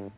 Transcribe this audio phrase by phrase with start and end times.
[0.00, 0.08] Hello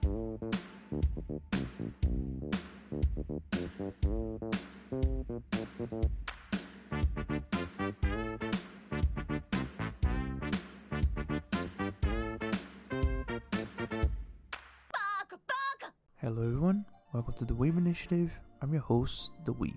[16.42, 18.30] everyone, welcome to the Weeb Initiative.
[18.60, 19.74] I'm your host, The Weeb.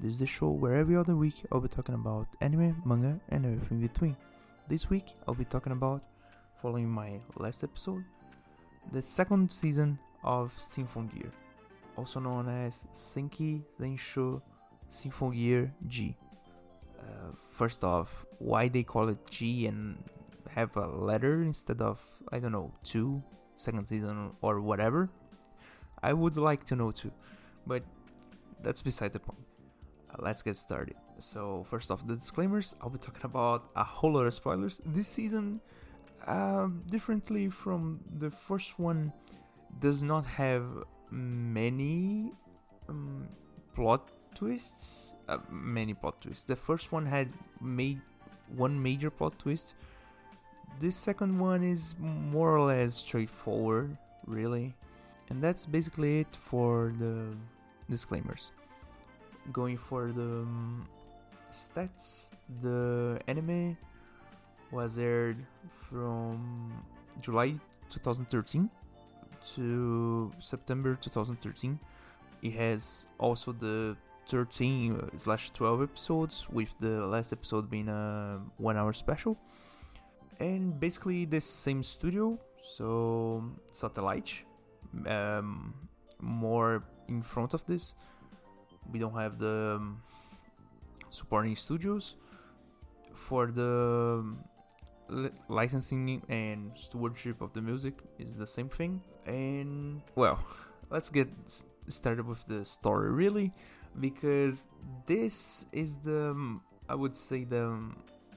[0.00, 3.46] This is the show where every other week I'll be talking about anime, manga, and
[3.46, 4.16] everything in between.
[4.68, 6.02] This week I'll be talking about,
[6.60, 8.02] following my last episode,
[8.92, 11.30] the second season of Symphogear,
[11.96, 14.40] also known as Senki Zesshou
[14.90, 16.16] Symphogear G.
[16.98, 20.02] Uh, first off, why they call it G and
[20.50, 22.00] have a letter instead of,
[22.32, 23.22] I don't know, 2,
[23.56, 25.08] second season or whatever,
[26.02, 27.10] I would like to know too,
[27.66, 27.82] but
[28.62, 29.44] that's beside the point.
[30.10, 30.96] Uh, let's get started.
[31.18, 34.80] So, first off, the disclaimers I'll be talking about a whole lot of spoilers.
[34.84, 35.60] This season,
[36.26, 39.12] um, differently from the first one,
[39.80, 40.64] does not have
[41.10, 42.32] many
[42.88, 43.28] um,
[43.74, 45.14] plot twists.
[45.28, 46.44] Uh, many plot twists.
[46.44, 47.28] The first one had
[47.60, 48.00] made
[48.54, 49.74] one major plot twist.
[50.78, 53.96] This second one is more or less straightforward,
[54.26, 54.74] really.
[55.30, 57.34] And that's basically it for the
[57.90, 58.50] disclaimers.
[59.52, 60.86] Going for the um,
[61.52, 62.28] stats,
[62.62, 63.76] the anime
[64.70, 65.38] was aired
[65.90, 66.72] from
[67.20, 67.54] July
[67.90, 68.70] 2013
[69.54, 71.78] to September 2013.
[72.42, 73.96] It has also the
[74.28, 79.38] 13 slash 12 episodes, with the last episode being a one hour special.
[80.40, 84.44] And basically the same studio, so Satelight,
[85.06, 85.74] um,
[86.20, 87.94] more in front of this.
[88.92, 90.02] We don't have the um,
[91.10, 92.16] supporting studios
[93.14, 94.44] for the um,
[95.08, 99.02] li- licensing and stewardship of the music is the same thing.
[99.26, 100.38] And well,
[100.90, 101.28] let's get
[101.88, 103.52] started with the story really,
[104.00, 104.68] because
[105.06, 107.96] this is the um, I would say the um,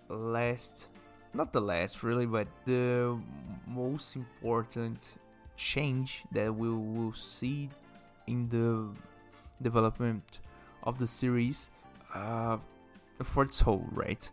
[0.09, 0.87] last,
[1.33, 3.19] not the last really, but the
[3.67, 5.15] most important
[5.55, 7.69] change that we will see
[8.27, 8.89] in the
[9.61, 10.39] development
[10.83, 11.69] of the series
[12.15, 12.57] uh,
[13.23, 14.29] for its whole, right?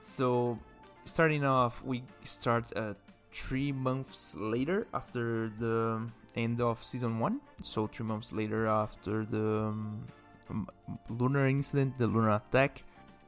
[0.00, 0.58] So,
[1.04, 2.94] starting off, we start uh,
[3.32, 7.40] three months later after the end of season one.
[7.62, 9.72] So, three months later after the
[10.48, 10.68] um,
[11.08, 12.82] lunar incident, the lunar attack.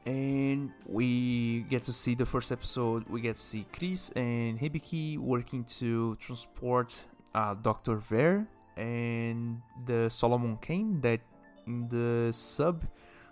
[0.05, 3.09] And we get to see the first episode.
[3.09, 7.03] We get to see Chris and Hibiki working to transport
[7.33, 7.95] uh, Dr.
[7.95, 8.45] Ver
[8.77, 11.21] and the Solomon Cane that
[11.65, 12.85] in the sub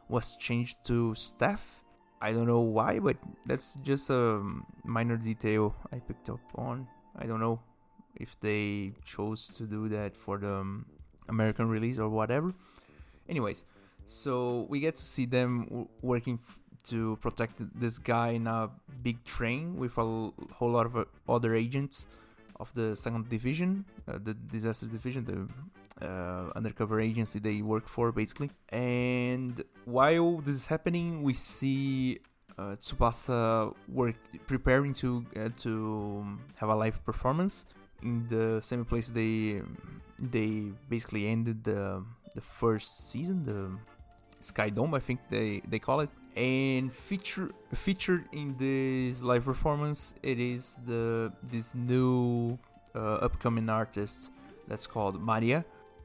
[0.09, 1.82] was changed to staff.
[2.23, 4.41] I don't know why, but that's just a
[4.85, 6.87] minor detail I picked up on.
[7.17, 7.59] I don't know
[8.15, 10.85] if they chose to do that for the um,
[11.27, 12.53] American release or whatever.
[13.27, 13.65] Anyways,
[14.05, 16.59] so we get to see them working f-
[16.91, 18.69] to protect this guy in a
[19.07, 22.07] big train with a l- whole lot of uh, other agents
[22.59, 25.37] of the second division, uh, the disaster division, the
[26.01, 28.49] uh, undercover agency they work for, basically.
[28.69, 32.19] And while this is happening, we see
[32.57, 34.15] uh, Tsubasa work
[34.47, 37.65] preparing to uh, to have a live performance
[38.01, 39.61] in the same place they
[40.19, 42.03] they basically ended the
[42.35, 43.69] the first season, the
[44.39, 46.09] Sky Dome, I think they they call it.
[46.35, 52.57] And feature featured in this live performance, it is the this new
[52.95, 54.31] uh, upcoming artist
[54.67, 55.63] that's called Maria.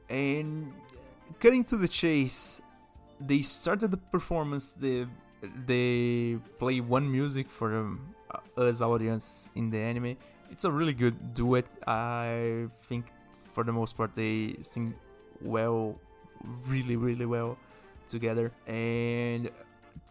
[0.09, 0.73] And
[1.39, 2.61] cutting to the chase,
[3.19, 4.71] they started the performance.
[4.71, 5.05] They
[5.65, 8.13] they play one music for um,
[8.57, 10.17] us audience in the anime.
[10.51, 11.65] It's a really good duet.
[11.87, 13.05] I think
[13.53, 14.93] for the most part they sing
[15.41, 15.99] well,
[16.67, 17.57] really really well
[18.07, 18.51] together.
[18.67, 19.49] And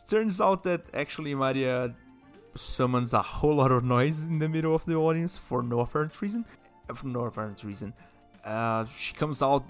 [0.09, 1.95] turns out that actually Maria
[2.55, 6.21] summons a whole lot of noise in the middle of the audience for no apparent
[6.21, 6.45] reason.
[6.95, 7.93] For no apparent reason.
[8.45, 9.65] Uh, she comes out,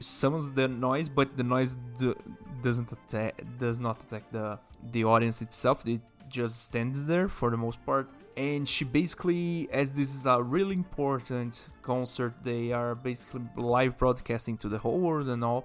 [0.00, 2.14] summons the noise, but the noise do,
[2.62, 4.58] doesn't attack, does not attack the
[4.92, 5.86] the audience itself.
[5.86, 8.08] It just stands there for the most part.
[8.36, 14.56] And she basically, as this is a really important concert, they are basically live broadcasting
[14.58, 15.64] to the whole world and all.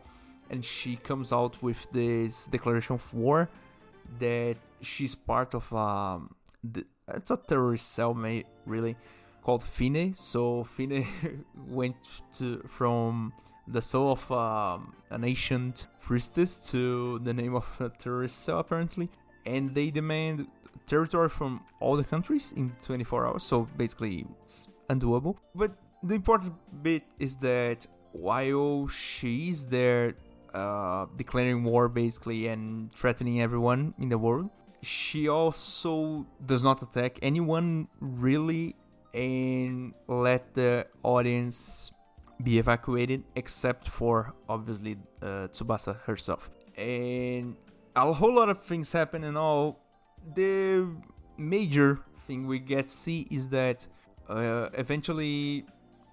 [0.51, 3.49] And she comes out with this declaration of war
[4.19, 6.35] that she's part of um,
[7.15, 8.95] it's a terrorist cell, mate, really
[9.43, 10.15] called Fine.
[10.15, 11.07] So Fine
[11.67, 11.95] went
[12.37, 13.33] to from
[13.71, 19.09] the soul of um, an ancient priestess to the name of a terrorist cell, apparently,
[19.45, 20.47] and they demand
[20.87, 23.43] territory from all the countries in 24 hours.
[23.43, 25.35] So basically, it's undoable.
[25.53, 25.71] But
[26.01, 30.15] the important bit is that while she's there
[30.53, 34.49] uh, declaring war basically and threatening everyone in the world,
[34.81, 38.75] she also does not attack anyone really
[39.13, 41.91] and let the audience
[42.41, 46.49] be evacuated except for obviously uh, Tsubasa herself.
[46.77, 47.55] And
[47.95, 49.79] a whole lot of things happen and all.
[50.35, 50.87] The
[51.37, 53.87] major thing we get to see is that
[54.27, 55.65] uh, eventually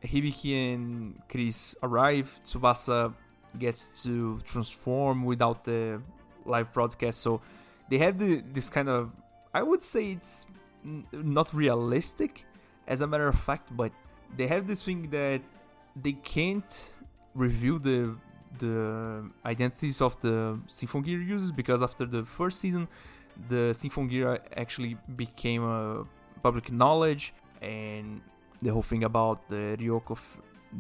[0.03, 2.41] Hibiki and Chris arrive.
[2.45, 3.15] Tsubasa
[3.59, 6.01] gets to transform without the
[6.45, 7.41] live broadcast, so
[7.89, 9.15] they have the this kind of
[9.55, 10.47] I would say it's
[11.13, 12.45] not realistic
[12.87, 13.93] as a matter of fact, but
[14.37, 15.41] they have this thing that
[16.03, 16.93] they can't
[17.35, 18.17] reveal the
[18.59, 22.89] the identities of the Symphogear users because after the first season,
[23.49, 26.05] the Symphogear actually became a
[26.43, 28.21] public knowledge and
[28.63, 30.19] the whole thing about the Ryoko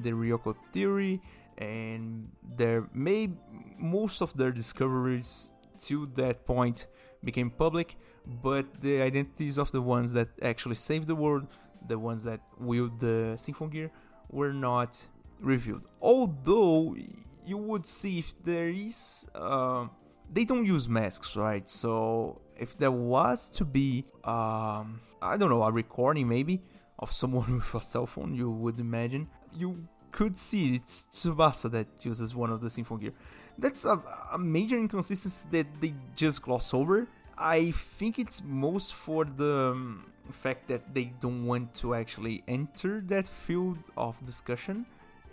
[0.03, 1.21] the Ryoko theory
[1.59, 3.31] and their may
[3.79, 6.87] most of their discoveries to that point
[7.25, 7.97] became public
[8.43, 11.47] but the identities of the ones that actually saved the world
[11.89, 13.91] the ones that wield the Symphogear
[14.31, 15.06] were not
[15.40, 15.82] revealed.
[16.00, 16.96] Although
[17.44, 19.87] you would see if there is uh,
[20.32, 21.69] they don't use masks right?
[21.69, 26.62] So if there was to be um, i don't know a recording maybe
[26.99, 29.28] of someone with a cell phone you would imagine.
[29.55, 33.12] You could see it's tsubasa that uses one of the Symphogear
[33.58, 34.00] that's a,
[34.32, 37.06] a major inconsistency that they just gloss over.
[37.38, 43.00] I think it's most for the um, fact that they don't want to actually enter
[43.06, 44.87] that field of discussion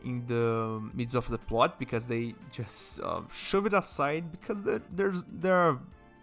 [0.03, 4.81] in the midst of the plot because they just uh, shove it aside because there,
[4.91, 5.79] there's there are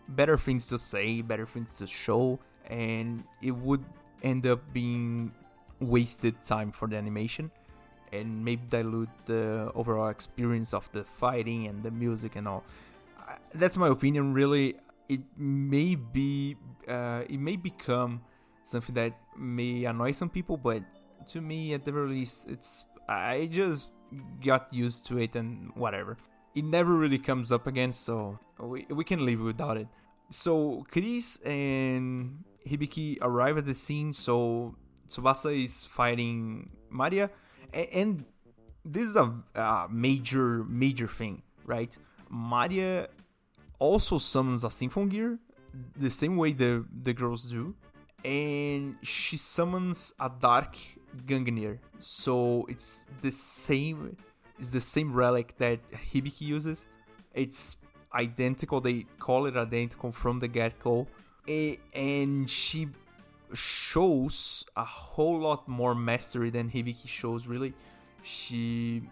[0.08, 2.38] better things to say, better things to show,
[2.68, 3.84] and it would
[4.22, 5.32] end up being
[5.80, 7.50] wasted time for the animation
[8.12, 12.64] and maybe dilute the overall experience of the fighting and the music and all.
[13.54, 14.34] That's my opinion.
[14.34, 14.74] Really,
[15.08, 16.56] it may be,
[16.88, 18.22] uh, it may become
[18.64, 20.82] something that may annoy some people, but
[21.28, 23.90] to me, at the very least, it's I just
[24.44, 26.16] got used to it and whatever.
[26.54, 29.88] It never really comes up again, so we, we can live without it.
[30.30, 34.74] So Chris and Hibiki arrive at the scene, so
[35.08, 37.30] Tsubasa is fighting Maria,
[37.72, 38.24] and
[38.84, 41.96] this is a, a major, major thing, right?
[42.28, 43.08] Maria
[43.78, 45.38] also summons a Symphogear
[45.96, 47.74] the same way the, the girls do,
[48.24, 50.76] and she summons a Dark
[51.26, 51.78] Gungnir.
[51.98, 54.16] So it's the same
[54.58, 56.86] it's the same relic that Hibiki uses.
[57.34, 57.76] It's
[58.14, 61.06] identical, they call it identical from the get-go.
[61.48, 62.88] And she
[63.54, 67.72] shows a whole lot more mastery than Hibiki shows really.
[68.22, 69.02] She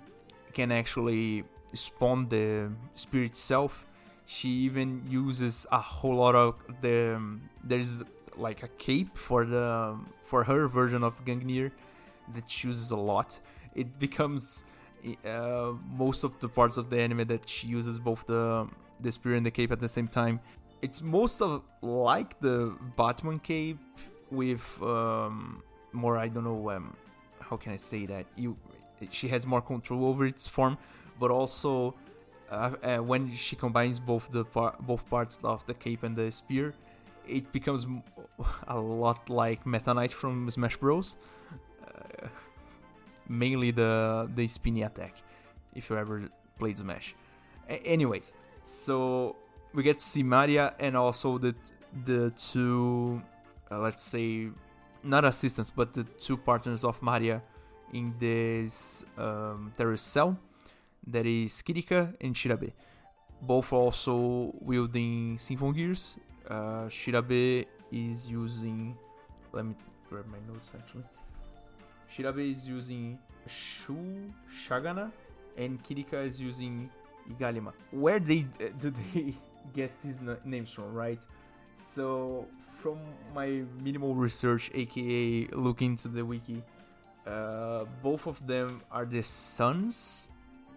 [0.52, 3.86] can actually spawn the spirit itself.
[4.26, 7.18] She even uses a whole lot of the
[7.64, 8.02] there's
[8.38, 11.70] like a cape for the for her version of Gungnir
[12.34, 13.40] that she uses a lot.
[13.74, 14.64] It becomes
[15.24, 18.68] uh, most of the parts of the anime that she uses both the
[19.00, 20.40] the spear and the cape at the same time.
[20.82, 23.78] It's most of like the Batman cape
[24.30, 25.62] with um,
[25.92, 26.16] more.
[26.18, 26.96] I don't know um,
[27.40, 28.56] how can I say that you.
[29.12, 30.76] She has more control over its form,
[31.20, 31.94] but also
[32.50, 36.32] uh, uh, when she combines both the par- both parts of the cape and the
[36.32, 36.74] spear,
[37.28, 37.86] it becomes
[38.68, 41.16] a lot like Meta Knight from Smash Bros
[43.28, 45.14] mainly the the spinny attack
[45.74, 47.14] if you ever played Smash.
[47.68, 48.32] A- anyways,
[48.64, 49.36] so
[49.74, 51.54] we get to see Maria and also the
[52.04, 53.22] the two
[53.70, 54.48] uh, let's say
[55.04, 57.40] not assistants but the two partners of Maria
[57.92, 60.36] in this um, terrorist cell
[61.06, 62.72] that is Kirika and Shirabe.
[63.40, 66.16] Both also wielding Symphogears.
[66.48, 68.96] Uh, Shirabe is using.
[69.52, 69.74] Let me
[70.08, 71.04] grab my notes actually.
[72.10, 75.10] Shirabe is using Shul Shagana
[75.56, 76.90] and Kirika is using
[77.30, 77.72] Igalima.
[77.90, 78.46] Where they
[78.80, 79.34] do they
[79.74, 81.20] get these names from, right?
[81.74, 82.46] So
[82.80, 82.98] from
[83.34, 86.62] my minimal research, aka look into the wiki,
[87.26, 90.30] uh, both of them are the sons,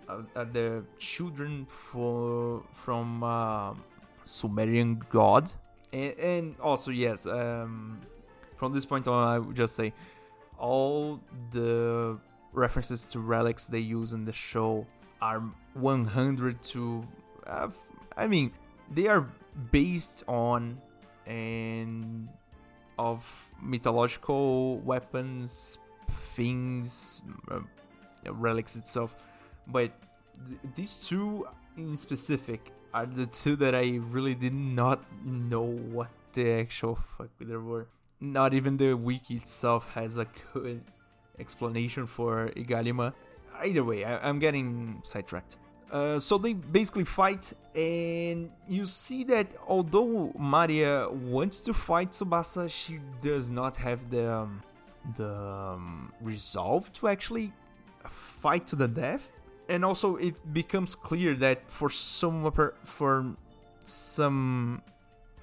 [0.10, 3.74] uh, are the children for from uh,
[4.26, 5.52] Sumerian god,
[5.94, 8.00] and, and also yes, um,
[8.58, 9.94] from this point on, I would just say
[10.58, 11.20] all
[11.52, 12.18] the
[12.54, 14.86] references to relics they use in the show
[15.22, 15.42] are
[15.76, 17.08] 100 to
[17.48, 17.70] uh,
[18.18, 18.52] i mean
[18.94, 19.30] they are
[19.72, 20.78] based on
[21.26, 22.28] and
[23.00, 23.24] of
[23.62, 25.78] mythological weapons
[26.36, 27.60] things, uh,
[28.34, 29.16] relics itself.
[29.68, 29.92] But
[30.48, 36.10] th- these two in specific are the two that I really did not know what
[36.34, 37.88] the actual fuck there were.
[38.20, 40.82] Not even the wiki itself has a good
[41.40, 43.14] explanation for Igalima.
[43.64, 45.58] Either way, I- am getting sidetracked.
[45.92, 52.70] Uh, so they basically fight, and you see that although Maria wants to fight Tsubasa,
[52.70, 54.64] she does not have the um,
[55.18, 57.52] the um, resolve to actually
[58.08, 59.34] fight to the death.
[59.72, 62.52] And also, it becomes clear that for some
[62.84, 63.26] for
[63.86, 64.82] some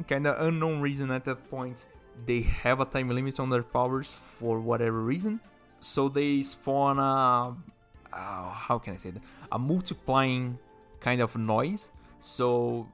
[0.06, 1.87] kind of unknown reason at that point,
[2.26, 5.40] they have a time limit on their powers for whatever reason.
[5.80, 7.56] So they spawn a
[8.12, 9.23] uh, how can I say that?
[9.50, 10.58] A multiplying
[11.00, 11.88] kind of noise.
[12.20, 12.87] So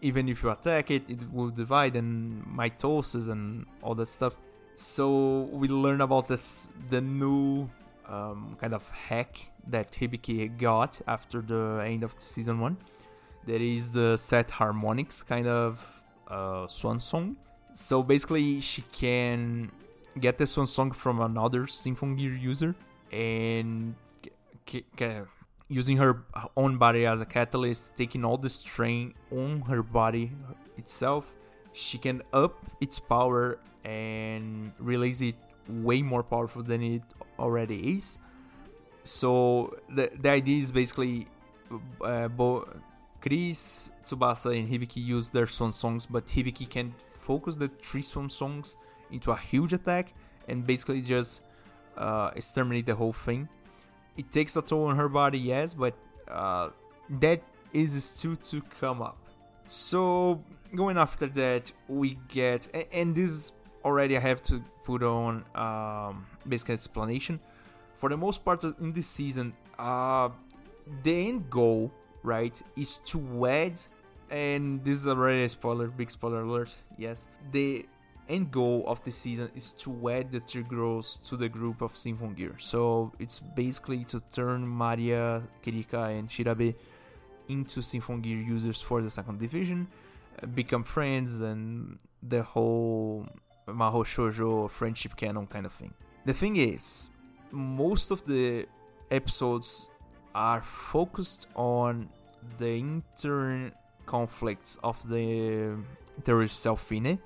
[0.00, 4.36] even if you attack it, it will divide and mitosis and all that stuff.
[4.76, 7.68] So we learn about this the new
[8.08, 12.76] um, kind of hack that Hibiki got after the end of season one.
[13.46, 15.80] That is the set harmonics kind of
[16.28, 17.36] uh, swan song.
[17.74, 19.70] So basically, she can
[20.18, 22.74] get the swan song from another Symphogear user
[23.12, 23.94] and
[25.68, 26.22] using her
[26.56, 30.30] own body as a catalyst, taking all the strain on her body
[30.76, 31.34] itself,
[31.72, 35.34] she can up its power and release it
[35.68, 37.02] way more powerful than it
[37.38, 38.18] already is.
[39.04, 41.28] So the the idea is basically,
[42.02, 42.66] uh, Bo-
[43.20, 48.28] Chris, Tsubasa, and Hibiki use their swan songs, but Hibiki can focus the three swan
[48.28, 48.76] songs
[49.10, 50.12] into a huge attack
[50.48, 51.42] and basically just
[51.96, 53.48] uh, exterminate the whole thing
[54.16, 55.94] it takes a toll on her body, yes, but
[56.28, 56.70] uh,
[57.20, 57.42] that
[57.72, 59.16] is still to come up.
[59.66, 60.42] So
[60.74, 63.52] going after that, we get and this
[63.84, 67.40] already I have to put on um, basic explanation.
[68.04, 70.28] For the most part in this season, uh,
[71.04, 71.90] the end goal,
[72.22, 73.80] right, is to wed,
[74.28, 76.76] and this is already a spoiler, big spoiler alert.
[76.98, 77.86] Yes, the
[78.28, 81.94] end goal of the season is to wed the three girls to the group of
[81.94, 82.60] Symphogear.
[82.60, 86.74] So it's basically to turn Maria, Kirika, and Shirabe
[87.48, 89.88] into Symphogear users for the second division,
[90.42, 93.26] uh, become friends, and the whole
[93.66, 95.94] Mahou Shoujo friendship canon kind of thing.
[96.26, 97.08] The thing is,
[97.54, 98.66] most of the
[99.10, 99.90] episodes
[100.34, 102.08] are focused on
[102.58, 103.72] the intern
[104.06, 105.76] conflicts of the
[106.24, 107.18] terrorist cell Fine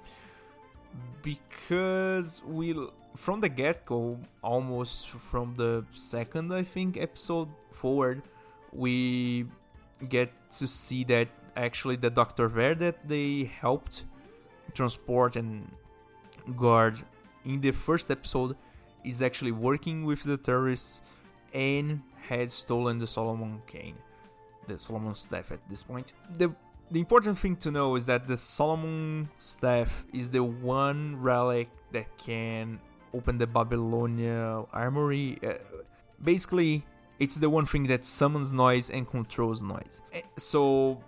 [1.23, 2.77] because we
[3.17, 8.23] from the get-go almost from the second i think episode forward
[8.73, 9.45] we
[10.09, 14.05] get to see that actually the dr ver that they helped
[14.73, 15.69] transport and
[16.57, 16.99] guard
[17.45, 18.57] in the first episode
[19.09, 21.03] is actually working with the terrorists
[21.55, 23.97] and had stolen the solomon cane
[24.67, 26.53] the solomon staff at this point the
[26.91, 32.07] the important thing to know is that the Solomon staff is the one relic that
[32.17, 32.81] can
[33.13, 35.39] open the Babylonia armory.
[35.43, 35.55] Uh,
[36.23, 36.85] basically,
[37.19, 40.01] it's the one thing that summons noise and controls noise.
[40.13, 40.99] Eh, so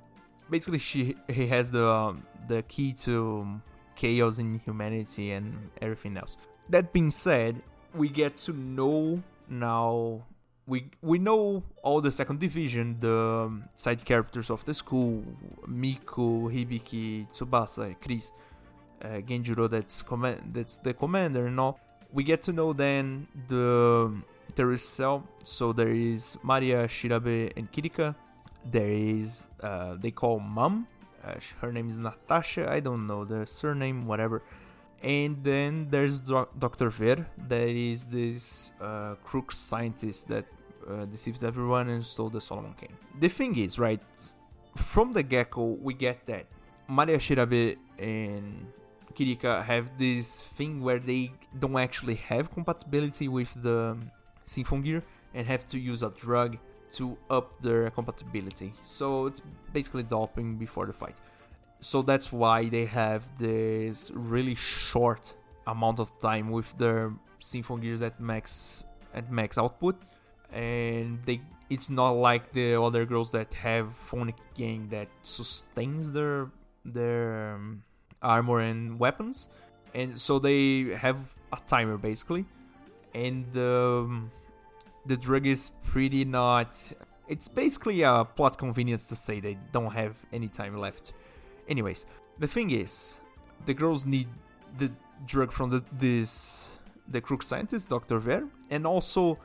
[0.50, 3.60] basically, she he has the um, the key to
[3.96, 6.36] chaos in humanity and everything else.
[6.68, 7.62] That being said,
[7.94, 10.22] we get to know now
[10.70, 15.24] we we know all the second division, the um, side characters of the school,
[15.66, 18.30] Miku, Hibiki, Tsubasa, Chris,
[19.02, 19.68] uh, Genjuro.
[19.68, 20.40] That's command.
[20.52, 21.80] That's the commander and all.
[22.12, 24.12] We get to know then the
[24.54, 25.24] terrorist cell.
[25.42, 28.14] So there is Maria, Shirabe, and Kirika.
[28.64, 30.86] There is uh, they call Mom.
[31.24, 32.70] Uh, her name is Natasha.
[32.70, 34.42] I don't know the surname, whatever.
[35.02, 36.90] And then there's Dr.
[36.90, 40.44] Ver, that is this uh, crook scientist that
[40.88, 42.96] uh, deceived everyone and stole the Solomon Cane.
[43.18, 44.00] The thing is, right,
[44.76, 46.46] from the get-go, we get that
[46.86, 48.66] Maria Shirabe and
[49.14, 53.96] Kirika have this thing where they don't actually have compatibility with the
[54.46, 55.02] Symphogear
[55.34, 56.58] and have to use a drug
[56.92, 58.72] to up their compatibility.
[58.82, 59.40] So it's
[59.72, 61.14] basically doping before the fight.
[61.80, 65.34] So that's why they have this really short
[65.66, 68.84] amount of time with their Symphogears at max
[69.14, 69.96] at max output.
[70.52, 76.50] And they it's not like the other girls that have phonic gain that sustains their
[76.84, 77.82] their um,
[78.20, 79.48] armor and weapons.
[79.94, 81.16] And so they have
[81.52, 82.44] a timer basically.
[83.14, 84.30] And um,
[85.06, 86.76] the drug is pretty not
[87.26, 91.12] it's basically a plot convenience to say they don't have any time left
[91.70, 92.04] anyways
[92.38, 93.20] the thing is
[93.66, 94.28] the girls need
[94.78, 94.90] the
[95.26, 96.70] drug from the, this
[97.10, 98.18] the crook scientist, Dr.
[98.18, 99.38] Ver, and also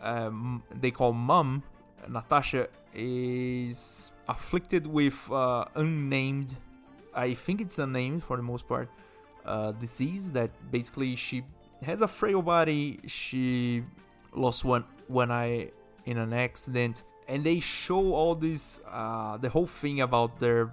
[0.00, 1.62] um, they call Mom,
[2.08, 6.56] Natasha, is afflicted with uh, unnamed,
[7.14, 8.88] I think it's unnamed for the most part,
[9.44, 11.44] uh, disease that basically she
[11.82, 13.00] has a frail body.
[13.06, 13.84] She
[14.32, 15.70] lost one one eye
[16.04, 20.72] in an accident, and they show all this, uh, the whole thing about their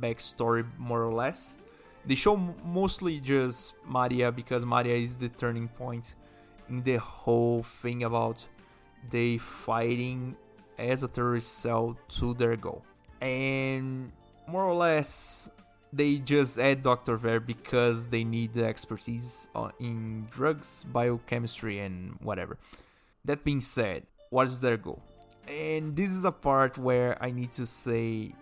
[0.00, 1.56] backstory more or less.
[2.04, 6.14] They show mostly just Maria because Maria is the turning point
[6.68, 8.44] in the whole thing about
[9.10, 10.36] they fighting
[10.78, 12.82] as a terrorist cell to their goal.
[13.20, 14.10] And
[14.48, 15.50] more or less,
[15.92, 17.16] they just add Dr.
[17.16, 22.58] Ver because they need the expertise uh, in drugs, biochemistry, and whatever.
[23.24, 25.02] That being said, what is their goal?
[25.46, 28.32] And this is a part where I need to say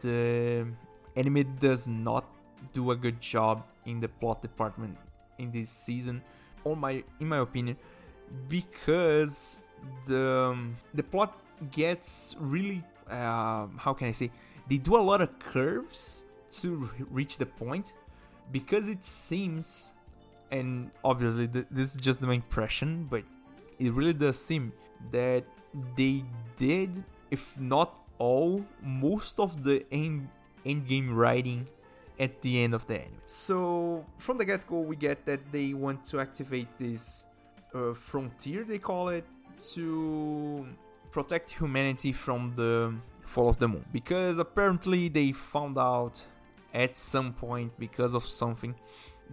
[0.00, 0.66] the
[1.16, 2.24] anime does not
[2.72, 4.96] do a good job in the plot department
[5.38, 6.22] in this season,
[6.64, 7.76] or my in my opinion,
[8.48, 9.62] because
[10.06, 11.38] the um, the plot
[11.70, 14.30] gets really uh, how can I say
[14.68, 16.22] they do a lot of curves
[16.62, 17.92] to reach the point
[18.52, 19.92] because it seems
[20.50, 23.22] and obviously th- this is just my impression but
[23.78, 24.72] it really does seem
[25.10, 25.44] that
[25.96, 26.24] they
[26.56, 30.28] did if not all most of the end
[30.66, 31.66] end game writing
[32.18, 33.20] at the end of the anime.
[33.26, 37.26] So from the get-go we get that they want to activate this
[37.74, 39.24] uh, frontier they call it
[39.74, 40.66] to
[41.10, 42.94] protect humanity from the
[43.24, 43.84] fall of the moon.
[43.92, 46.22] Because apparently they found out
[46.74, 48.74] at some point because of something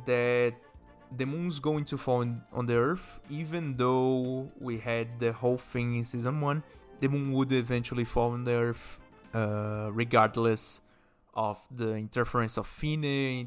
[0.06, 0.54] that
[1.16, 3.20] the moon's going to fall on the earth.
[3.30, 6.64] Even though we had the whole thing in season 1
[7.04, 9.00] the moon would eventually fall on the earth
[9.34, 10.80] uh, regardless
[11.36, 13.02] of the interference of Fine,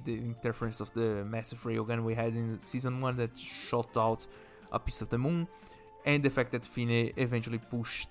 [0.04, 4.26] the interference of the massive railgun we had in season 1 that shot out
[4.72, 5.46] a piece of the moon
[6.04, 8.08] and the fact that Fine eventually pushed,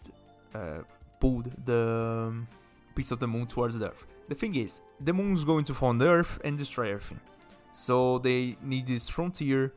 [0.53, 0.79] uh,
[1.19, 2.47] pulled the um,
[2.95, 4.05] piece of the moon towards the Earth.
[4.27, 7.19] The thing is, the moon's going to fall on the Earth and destroy everything.
[7.71, 9.73] So they need this frontier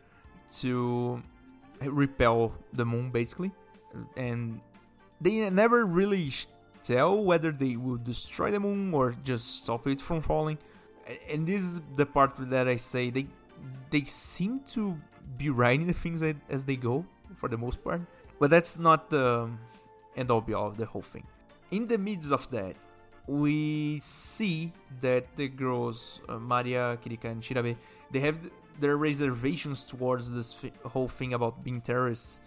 [0.61, 1.22] to
[1.82, 3.50] repel the moon, basically.
[4.16, 4.61] And
[5.20, 6.32] they never really
[6.82, 10.58] tell whether they will destroy the moon or just stop it from falling.
[11.30, 13.26] And this is the part that I say they
[13.90, 14.96] they seem to
[15.36, 17.04] be writing the things as they go
[17.36, 18.00] for the most part.
[18.38, 19.48] But that's not the
[20.16, 21.24] end all be all of the whole thing.
[21.70, 22.76] In the midst of that,
[23.26, 27.76] we see that the girls, uh, Maria, Kirika, and Shirabe,
[28.10, 28.38] they have
[28.80, 32.40] their reservations towards this whole thing about being terrorists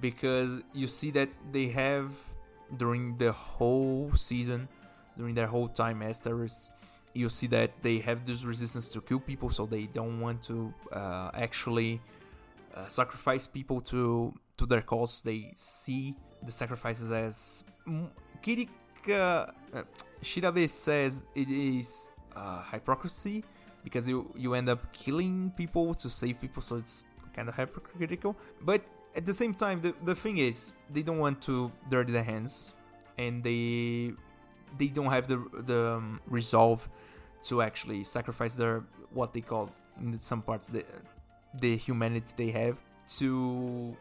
[0.00, 2.10] because you see that they have
[2.76, 4.68] during the whole season,
[5.16, 6.70] during their whole time as terrorists,
[7.14, 10.72] you see that they have this resistance to kill people, so they don't want to
[10.92, 12.00] uh, actually
[12.74, 15.22] uh, sacrifice people to to their cause.
[15.22, 17.64] They see the sacrifices as
[18.42, 19.82] Kirika uh,
[20.22, 23.44] Shirabe says it is uh, hypocrisy
[23.82, 28.36] because you you end up killing people to save people, so it's kind of hypocritical.
[28.60, 28.82] But
[29.16, 32.74] at the same time, the, the thing is they don't want to dirty their hands,
[33.18, 34.12] and they
[34.78, 36.88] they don't have the the um, resolve
[37.44, 40.84] to actually sacrifice their what they call in some parts the
[41.60, 42.76] the humanity they have
[43.18, 43.96] to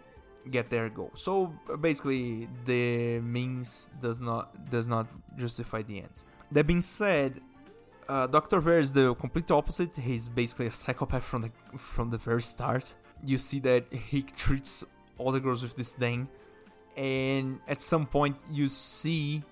[0.51, 1.11] get their goal.
[1.15, 6.25] So basically, the means does not does not justify the ends.
[6.51, 7.41] That being said,
[8.09, 9.95] uh, Doctor Ver is the complete opposite.
[9.95, 12.95] He's basically a psychopath from the from the very start.
[13.23, 14.83] You see that he treats
[15.17, 16.27] all the girls with disdain,
[16.97, 19.43] and at some point you see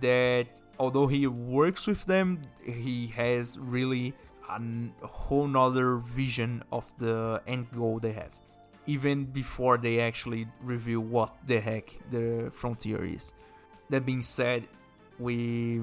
[0.00, 0.46] that
[0.78, 4.14] although he works with them, he has really
[4.48, 8.32] a whole nother vision of the end goal they have.
[8.86, 13.32] Even before they actually reveal what the heck the frontier is.
[13.90, 14.68] That being said
[15.18, 15.82] we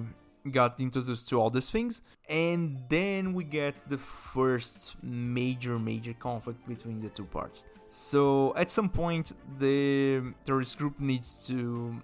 [0.51, 2.01] got introduced to all these things.
[2.27, 8.71] And then we get the first major major conflict between the two parts so at
[8.71, 12.01] some point the terrorist group needs to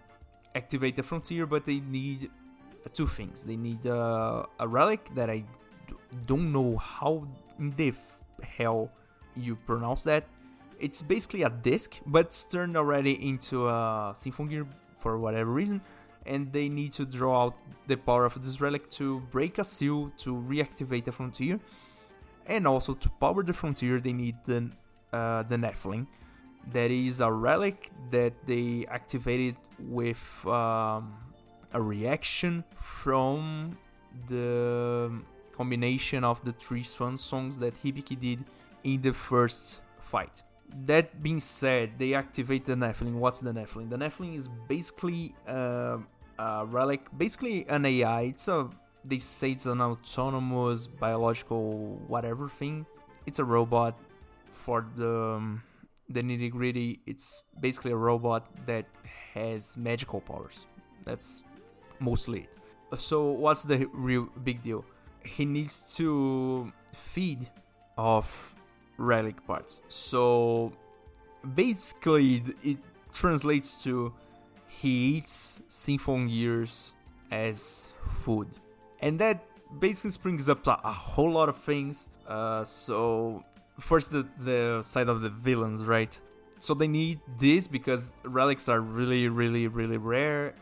[0.55, 2.29] activate the frontier but they need
[2.93, 5.43] two things they need uh, a relic that i
[6.25, 7.27] don't know how
[7.59, 7.93] in the
[8.41, 8.89] hell
[9.35, 10.25] you pronounce that.
[10.79, 14.67] It's basically a disc, but it's turned already into a Symphogear
[14.99, 15.81] for whatever reason,
[16.25, 17.55] and they need to draw out
[17.87, 21.59] the power of this relic to break a seal to reactivate the frontier,
[22.45, 24.69] and also to power the frontier they need the
[25.15, 26.03] uh, the Nephilim.
[26.73, 29.55] That is a relic that they activated
[29.99, 31.13] with um,
[31.73, 33.77] a reaction from
[34.29, 35.11] the
[35.55, 38.39] combination of the three Swan songs that Hibiki did
[38.83, 39.79] in the first
[40.11, 40.35] fight.
[40.85, 43.13] that being said, they activate the Nephilim.
[43.13, 43.89] What's the Nephilim?
[43.89, 45.97] The Nephilim is basically uh,
[46.39, 48.21] a relic, basically an AI.
[48.33, 48.69] It's a
[49.03, 52.85] they say it's an autonomous biological whatever thing.
[53.25, 53.93] It's a robot
[54.65, 55.61] for the um,
[56.09, 56.99] the nitty gritty.
[57.05, 58.85] It's basically a robot that
[59.33, 60.65] has magical powers.
[61.03, 61.43] That's
[61.99, 62.99] mostly it.
[62.99, 64.83] So what's the real big deal?
[65.23, 67.47] He needs to feed
[67.97, 68.55] off
[68.97, 69.81] relic parts.
[69.89, 70.71] So
[71.53, 72.77] basically, it
[73.13, 74.13] translates to
[74.67, 76.91] he eats Symphogears
[77.31, 77.91] as
[78.23, 78.47] food,
[79.01, 79.43] and that
[79.79, 82.09] basically brings up a whole lot of things.
[82.27, 83.43] Uh, so
[83.79, 86.17] first, the the side of the villains, right?
[86.59, 90.55] So they need this because relics are really, really, really rare.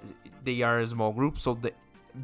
[0.43, 1.71] They are a small group, so the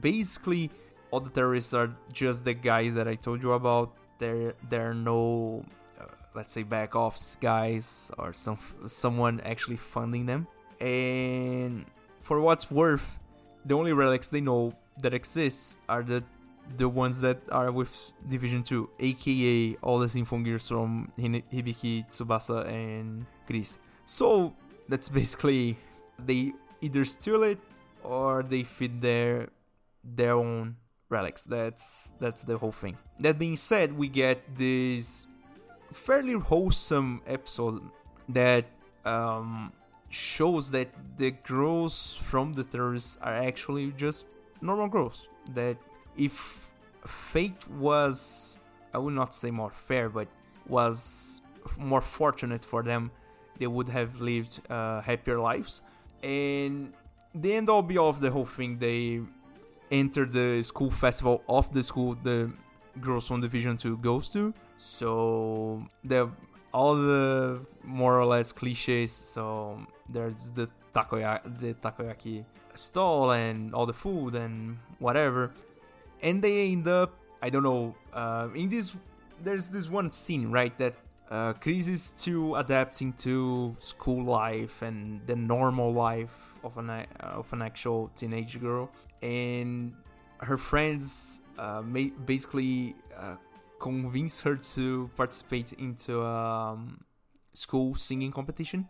[0.01, 0.69] basically
[1.11, 3.93] all the terrorists are just the guys that I told you about.
[4.19, 5.63] There, there are no
[5.99, 10.47] uh, let's say back offs guys or some someone actually funding them.
[10.81, 11.85] And
[12.19, 13.19] for what's worth,
[13.65, 16.23] the only relics they know that exists are the
[16.77, 23.25] the ones that are with Division 2, aka all the Symphogears from Hibiki, Tsubasa, and
[23.47, 23.77] Chris.
[24.05, 24.53] So
[24.87, 25.77] that's basically
[26.17, 27.59] they either steal it
[28.03, 29.49] or they feed their
[30.03, 30.77] their own
[31.09, 31.43] relics.
[31.43, 32.97] That's that's the whole thing.
[33.19, 35.27] That being said, we get this
[35.91, 37.81] fairly wholesome episode
[38.29, 38.65] that
[39.05, 39.73] um,
[40.09, 44.25] shows that the girls from the terrorists are actually just
[44.61, 45.27] normal girls.
[45.53, 45.77] That
[46.19, 46.67] if
[47.07, 48.59] fate was,
[48.93, 50.27] I would not say more fair, but
[50.67, 51.41] was
[51.77, 53.09] more fortunate for them,
[53.57, 55.81] they would have lived uh, happier lives.
[56.21, 56.93] And
[57.33, 59.21] the end all be all of the whole thing, they
[59.89, 62.51] enter the school festival of the school the
[62.99, 66.29] girls from Division 2 goes to so the
[66.73, 69.11] all the more or less cliches.
[69.11, 75.51] So there's the takoyaki, the takoyaki stall and all the food and whatever,
[76.21, 78.95] and they end up I don't know uh, in this
[79.43, 80.95] there's this one scene right that
[81.29, 87.05] uh, Chris is still adapting to school life and the normal life of an uh,
[87.21, 88.89] of an actual teenage girl,
[89.21, 89.93] and
[90.39, 91.83] her friends uh,
[92.25, 93.35] basically uh,
[93.79, 97.03] convince her to participate into a um,
[97.53, 98.87] school singing competition.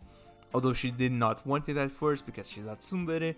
[0.54, 3.34] Although she did not want it at first because she's a tsundere,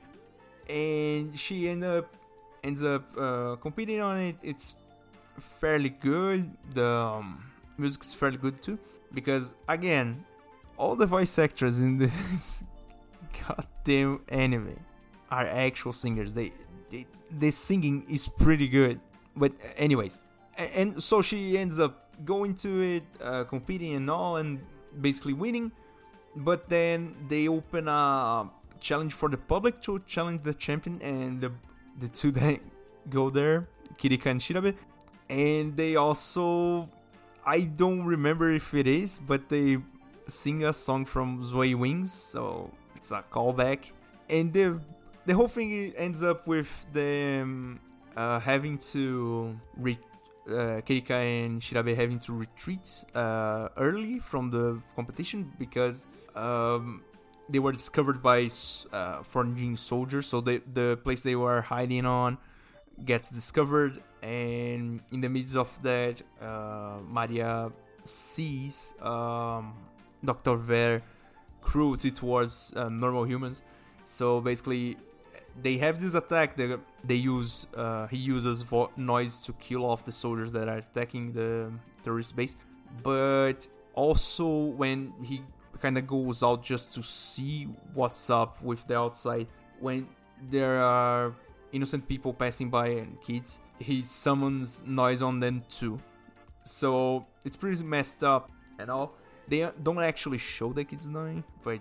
[0.68, 2.14] and she end up
[2.62, 4.37] ends up uh, competing on it.
[4.42, 4.75] It's
[5.38, 6.51] fairly good.
[6.75, 7.44] The um,
[7.79, 8.79] music's fairly good too
[9.14, 10.25] because again,
[10.77, 12.64] all the voice actors in this
[13.46, 14.79] goddamn anime
[15.31, 16.35] are actual singers.
[16.35, 16.53] They,
[16.90, 17.07] they
[17.38, 19.01] the singing is pretty good.
[19.37, 20.18] But anyways,
[20.59, 24.61] and so she ends up going to it, uh, competing and all, and
[25.01, 25.72] basically winning.
[26.37, 28.48] But then they open a
[28.81, 31.53] challenge for the public to challenge the champion, and the
[31.98, 32.61] the two that
[33.11, 33.66] go there,
[33.98, 34.74] Kirika and Shirabe,
[35.28, 36.88] and they also,
[37.44, 39.78] I don't remember if it is, but they
[40.26, 43.90] sing a song from Zwei Wings, so it's a callback,
[44.28, 44.81] and the
[45.24, 47.78] the whole thing ends up with them
[48.16, 49.98] uh, having to re-
[50.50, 57.02] uh, and Shirabe having to retreat uh, early from the competition because um,
[57.48, 58.48] they were discovered by
[58.92, 60.26] uh, foreign soldiers.
[60.26, 62.38] So the the place they were hiding on
[63.05, 67.72] gets discovered, and in the midst of that, uh, Maria
[68.05, 69.74] sees um,
[70.24, 71.02] Doctor Ver
[71.61, 73.62] cruelty towards uh, normal humans.
[74.05, 74.96] So basically,
[75.61, 80.05] they have this attack that they use uh, he uses vo- noise to kill off
[80.05, 81.70] the soldiers that are attacking the
[82.05, 82.57] terrorist base
[83.02, 85.42] but also when he
[85.83, 89.49] kind of goes out just to see what's up with the outside.
[89.81, 90.07] When
[90.51, 91.33] there are
[91.73, 95.99] innocent people passing by and kids he summons noise on them too.
[96.64, 99.14] So it's pretty messed up and all.
[99.49, 101.81] They don't actually show the kids dying but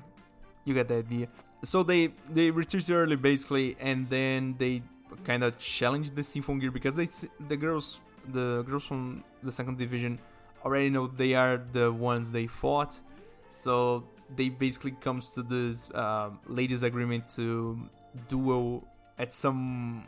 [0.66, 1.28] you get the idea.
[1.64, 4.82] So they they retreat early basically, and then they
[5.24, 7.08] kind of challenge the Symphogear because they
[7.48, 8.00] the girls
[8.34, 10.20] the girls from the second division
[10.64, 13.00] already know they are the ones they fought,
[13.52, 14.04] so
[14.36, 17.78] they basically comes to this uh, ladies agreement to
[18.30, 18.88] duel
[19.20, 20.08] at some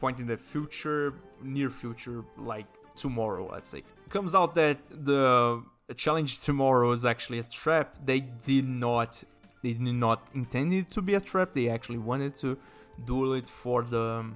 [0.00, 3.82] point in the future, near future, like tomorrow, let's say.
[4.10, 5.62] comes out that the
[5.96, 7.96] challenge tomorrow is actually a trap.
[8.04, 9.24] They did not
[9.62, 11.50] they did not intend it to be a trap.
[11.54, 12.58] They actually wanted to
[13.06, 14.26] duel it for the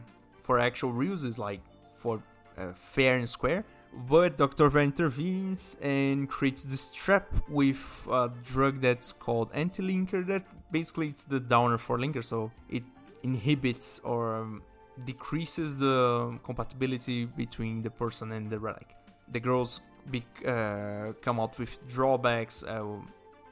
[0.40, 1.60] for actual uses, like
[2.00, 2.22] for
[2.56, 3.64] uh, fair and square.
[3.96, 4.68] But Dr.
[4.68, 7.80] Ver intervenes and creates this trap with
[8.10, 12.82] a drug that's called anti-linker that basically it's the downer for linker so it
[13.22, 14.62] inhibits or um,
[15.04, 18.94] decreases the compatibility between the person and the relic.
[19.32, 19.80] The girls
[20.10, 22.84] be, uh, come out with drawbacks uh,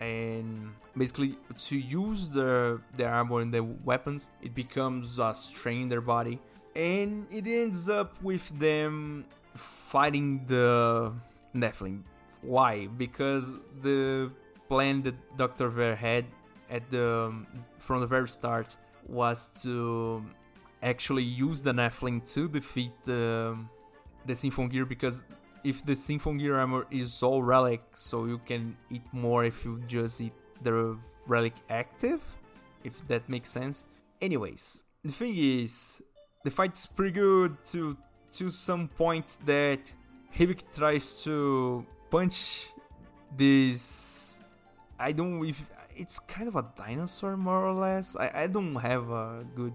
[0.00, 5.88] and basically to use the the armor and the weapons it becomes a strain in
[5.88, 6.38] their body
[6.76, 9.24] and it ends up with them
[9.94, 11.12] fighting the
[11.54, 12.02] Nephilim.
[12.42, 12.88] Why?
[13.04, 14.32] Because the
[14.68, 15.68] plan that Dr.
[15.68, 16.24] Ver had
[16.68, 17.32] at the
[17.78, 18.76] from the very start
[19.06, 20.24] was to
[20.82, 23.56] actually use the Nephilim to defeat the
[24.26, 25.16] the Symphogear because
[25.62, 30.20] if the Symphogear armor is all relic, so you can eat more if you just
[30.20, 32.20] eat the relic active,
[32.82, 33.86] if that makes sense.
[34.20, 36.02] Anyways, the thing is,
[36.42, 37.96] the fight's pretty good to
[38.38, 39.80] to some point that
[40.36, 42.68] Hibik tries to punch
[43.36, 44.40] this.
[44.98, 45.62] I don't if
[45.96, 48.16] it's kind of a dinosaur more or less.
[48.16, 49.74] I, I don't have a good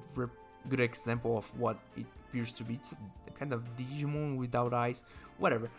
[0.67, 2.75] good example of what it appears to be.
[2.75, 5.03] It's a kind of Digimon without eyes,
[5.37, 5.69] whatever.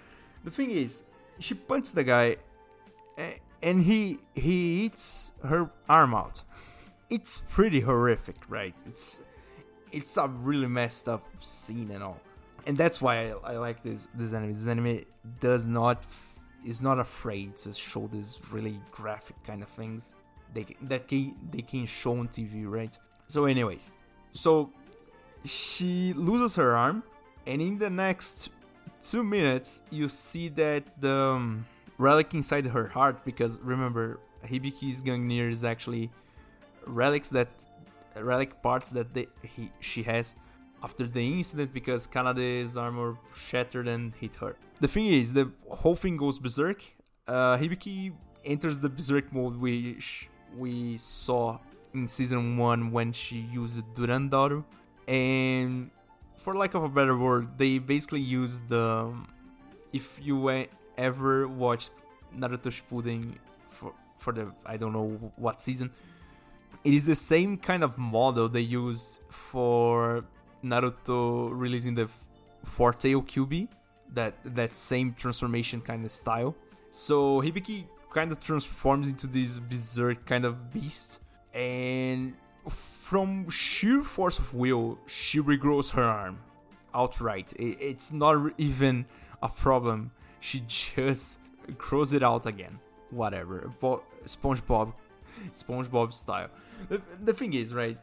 [0.44, 1.02] The thing is,
[1.38, 2.36] she punches the guy,
[3.62, 6.42] and he he eats her arm out.
[7.10, 8.74] It's pretty horrific, right?
[8.86, 9.20] It's
[9.92, 12.20] it's a really messed up scene and all,
[12.66, 14.52] and that's why I, I like this this anime.
[14.52, 15.04] This anime
[15.40, 16.02] does not
[16.64, 20.16] is not afraid to show these really graphic kind of things
[20.54, 22.96] they that can, they can show on TV, right?
[23.28, 23.90] So, anyways,
[24.32, 24.70] so
[25.44, 27.02] she loses her arm,
[27.46, 28.50] and in the next
[29.02, 31.66] two minutes, you see that the um,
[31.98, 36.10] relic inside her heart, because remember, Hibiki's Gungnir is actually
[36.86, 37.48] relics that
[38.16, 40.34] relic parts that they, he she has
[40.82, 44.56] after the incident because Kanade's armor shattered and hit her.
[44.80, 46.84] The thing is, the whole thing goes berserk.
[47.26, 48.12] Uh, Hibiki
[48.44, 51.58] enters the berserk mode which we saw
[51.92, 54.64] in season one when she used Durandaru,
[55.06, 55.90] and
[56.38, 59.12] for lack of a better word, they basically used the.
[59.92, 60.66] If you
[60.96, 61.92] ever watched
[62.36, 63.34] Naruto Shippuden
[63.68, 65.90] for for the I don't know what season,
[66.84, 70.24] it is the same kind of model they used for
[70.64, 72.08] Naruto releasing the
[72.64, 73.68] Four Tail Kyuubi,
[74.12, 76.54] that that same transformation kind of style.
[76.90, 81.20] So Hibiki kind of transforms into this berserk kind of beast,
[81.54, 82.34] and
[82.68, 86.38] from sheer force of will, she regrows her arm
[86.94, 87.52] outright.
[87.56, 89.06] It's not even
[89.42, 90.10] a problem.
[90.40, 91.38] She just
[91.78, 92.78] grows it out again.
[93.10, 93.70] Whatever.
[94.24, 94.92] SpongeBob,
[95.54, 96.48] SpongeBob style.
[96.88, 97.98] The, the thing is, right?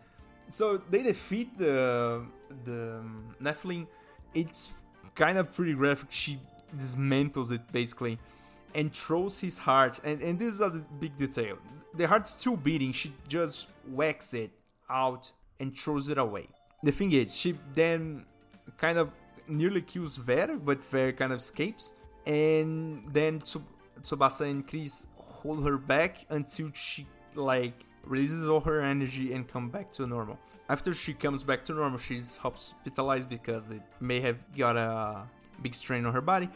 [0.49, 2.25] So they defeat the
[2.63, 3.88] the um, Nephilim.
[4.33, 4.73] It's
[5.15, 6.10] kind of pretty graphic.
[6.12, 6.39] She
[6.75, 8.17] dismantles it basically
[8.75, 9.99] and throws his heart.
[10.03, 11.57] And, and this is a big detail.
[11.95, 12.91] The heart's still beating.
[12.91, 14.51] She just whacks it
[14.89, 16.47] out and throws it away.
[16.83, 18.25] The thing is, she then
[18.77, 19.12] kind of
[19.47, 21.93] nearly kills Ver, but Ver kind of escapes.
[22.25, 29.33] And then Tsubasa and Chris hold her back until she like releases all her energy
[29.33, 30.37] and come back to normal.
[30.69, 35.23] After she comes back to normal, she's hospitalized because it may have got a
[35.61, 36.49] big strain on her body.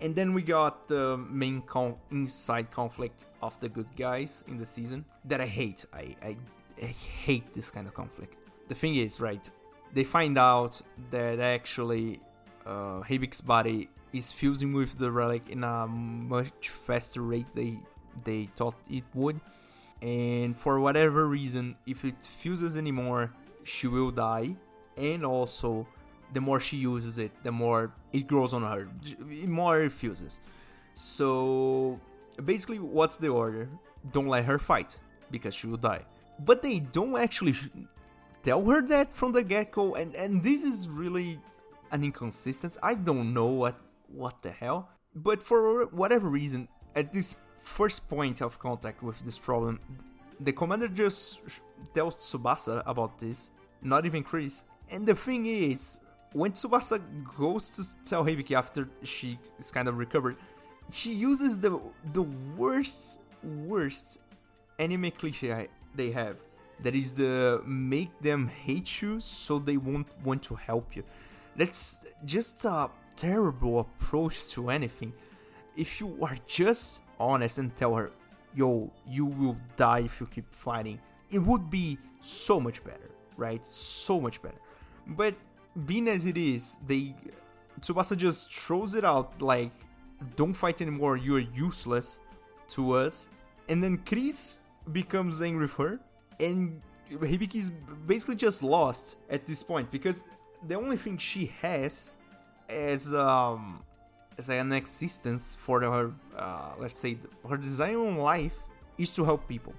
[0.00, 4.64] And then we got the main con- inside conflict of the good guys in the
[4.64, 5.84] season that I hate.
[5.92, 6.36] I, I,
[6.80, 8.34] I hate this kind of conflict.
[8.68, 9.48] The thing is, right?
[9.92, 12.20] They find out that actually
[12.64, 17.78] uh, Hibik's body is fusing with the relic in a much faster rate they
[18.24, 19.40] they thought it would.
[20.02, 23.32] And for whatever reason, if it fuses anymore,
[23.64, 24.56] she will die.
[24.96, 25.86] And also,
[26.32, 28.88] the more she uses it, the more it grows on her,
[29.46, 30.40] more it fuses.
[30.94, 32.00] So
[32.44, 33.68] basically, what's the order?
[34.12, 34.98] Don't let her fight
[35.30, 36.02] because she will die.
[36.38, 37.54] But they don't actually
[38.42, 41.38] tell her that from the get-go, and and this is really
[41.92, 42.78] an inconsistency.
[42.82, 43.76] I don't know what
[44.08, 44.88] what the hell.
[45.14, 49.78] But for whatever reason, at this first point of contact with this problem,
[50.40, 51.40] the commander just
[51.94, 53.50] tells Tsubasa about this,
[53.82, 54.64] not even Chris.
[54.90, 56.00] And the thing is,
[56.32, 57.00] when Tsubasa
[57.38, 60.36] goes to tell Hibiki after she is kind of recovered,
[60.90, 61.78] she uses the
[62.12, 62.22] the
[62.56, 64.18] worst worst
[64.78, 66.36] anime cliche they have.
[66.82, 71.04] That is the make them hate you so they won't want to help you.
[71.56, 75.12] That's just a terrible approach to anything.
[75.76, 78.10] If you are just honest and tell her,
[78.54, 80.98] yo, you will die if you keep fighting,
[81.30, 83.64] it would be so much better, right?
[83.64, 84.58] So much better.
[85.06, 85.34] But
[85.86, 87.14] being as it is, they
[87.80, 89.70] Tsubasa just throws it out like,
[90.36, 91.16] "Don't fight anymore.
[91.16, 92.20] You're useless
[92.68, 93.28] to us."
[93.68, 94.56] And then Chris
[94.92, 96.00] becomes angry with her,
[96.40, 96.80] and
[97.10, 97.70] Hibiki's
[98.06, 100.24] basically just lost at this point because
[100.66, 102.14] the only thing she has
[102.68, 103.82] as um
[104.40, 106.06] as an existence for her
[106.44, 107.12] uh, let's say
[107.50, 108.56] her desire in life
[109.02, 109.74] is to help people.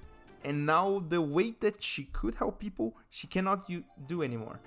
[0.47, 4.57] And now the way that she could help people she cannot u- do anymore.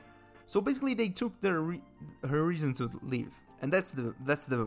[0.52, 1.86] So basically they took their re-
[2.32, 3.30] her reason to leave.
[3.60, 4.60] And that's the that's the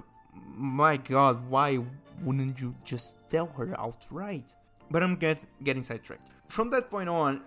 [0.55, 1.69] my god why
[2.23, 4.47] wouldn't you just tell her outright?
[4.91, 5.37] But i'm get,
[5.67, 6.27] getting sidetracked.
[6.57, 7.41] From that point on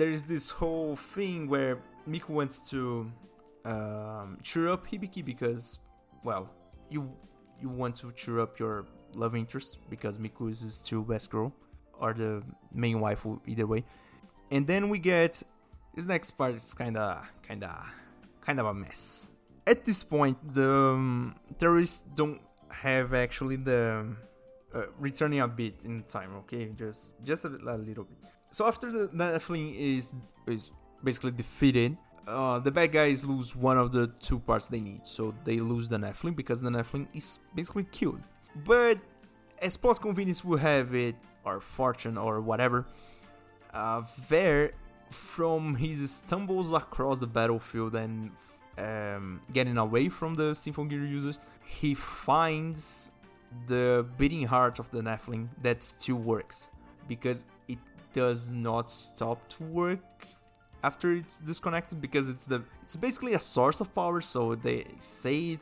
[0.00, 1.74] there's this whole thing where
[2.08, 2.80] miku wants to
[3.72, 5.80] um, cheer up hibiki because
[6.28, 6.44] well
[6.90, 7.10] you
[7.60, 11.52] you want to cheer up your love interest because miku is still best girl
[11.98, 13.84] or the main wife either way.
[14.50, 15.42] And then we get
[15.94, 17.90] this next part is kind of kind of
[18.40, 19.28] kind of a mess.
[19.66, 24.06] At this point the um, terrorists don't have actually the
[24.74, 26.70] uh, returning a bit in time okay?
[26.76, 28.18] Just just a, a little bit.
[28.50, 30.14] So after the Nephilim is
[30.46, 30.70] is
[31.04, 35.06] basically defeated, uh, the bad guys lose one of the two parts they need.
[35.06, 38.20] So they lose the Nephilim because the Nephilim is basically killed.
[38.64, 38.98] But
[39.60, 42.86] as plot convenience will have it, or fortune, or whatever,
[43.72, 44.72] uh, Ver,
[45.10, 48.30] from his stumbles across the battlefield and
[48.78, 53.12] um, getting away from the Symphogear users, he finds
[53.66, 56.68] the beating heart of the Nephilim that still works
[57.08, 57.78] because it
[58.12, 60.00] does not stop to work
[60.82, 65.52] after it's disconnected because it's the it's basically a source of power so they say
[65.52, 65.60] it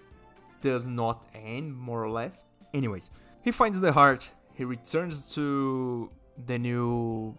[0.60, 3.10] does not end more or less anyways
[3.42, 6.10] he finds the heart he returns to
[6.46, 7.36] the new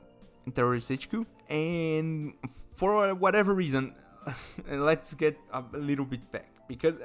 [0.55, 2.33] terrorist HQ and
[2.75, 3.93] for whatever reason
[4.71, 6.95] let's get a little bit back because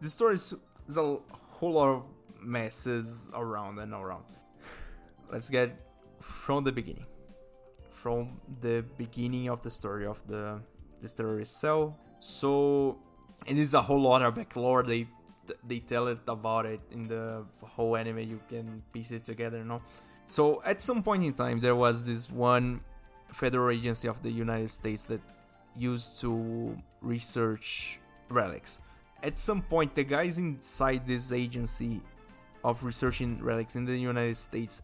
[0.00, 0.54] the story is,
[0.96, 2.04] a whole lot of
[2.40, 4.24] messes around and around
[5.30, 5.70] let's get
[6.20, 7.06] from the beginning.
[8.06, 10.60] From the beginning of the story of the
[11.02, 11.98] this terrorist cell.
[12.20, 12.98] So
[13.44, 14.84] it is a whole lot of backlore.
[14.84, 15.08] They
[15.66, 17.42] they tell it about it in the
[17.74, 18.20] whole anime.
[18.20, 19.80] You can piece it together, you know.
[20.28, 22.78] So at some point in time, there was this one
[23.32, 25.20] federal agency of the United States that
[25.76, 28.78] used to research relics.
[29.20, 32.00] At some point, the guys inside this agency
[32.62, 34.80] of researching relics in the United States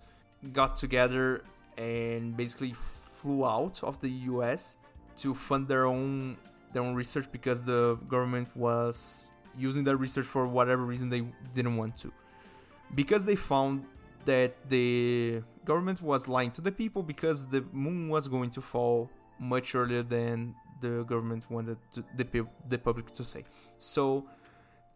[0.53, 1.45] got together
[1.79, 2.75] and basically
[3.23, 4.77] flew out of the US
[5.17, 6.37] to fund their own
[6.73, 11.23] their own research because the government was using their research for whatever reason they
[11.55, 12.11] didn't want to.
[12.95, 13.85] Because they found
[14.25, 19.11] that the government was lying to the people because the moon was going to fall
[19.39, 23.45] much earlier than the government wanted to, the, the public to say.
[23.79, 24.25] So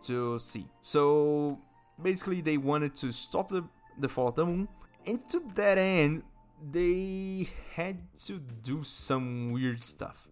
[0.05, 0.67] to see.
[0.83, 1.59] So
[2.03, 3.65] basically they wanted to stop the,
[3.99, 4.69] the fall of the moon
[5.07, 6.23] and to that end,
[6.63, 10.29] they had to do some weird stuff.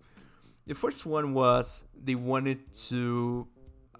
[0.67, 3.47] The first one was they wanted to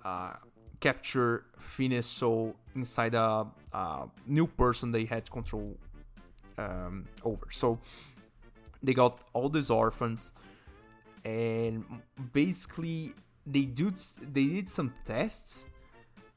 [0.05, 0.35] uh,
[0.81, 5.77] capture Fine's soul inside a, a, new person they had control
[6.57, 7.47] um, over.
[7.51, 7.79] So
[8.83, 10.33] they got all these orphans,
[11.25, 11.85] and
[12.33, 13.15] basically
[13.47, 15.67] they do they did some tests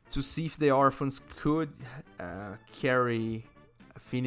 [0.09, 1.71] to see if the orphans could
[2.19, 3.45] uh, carry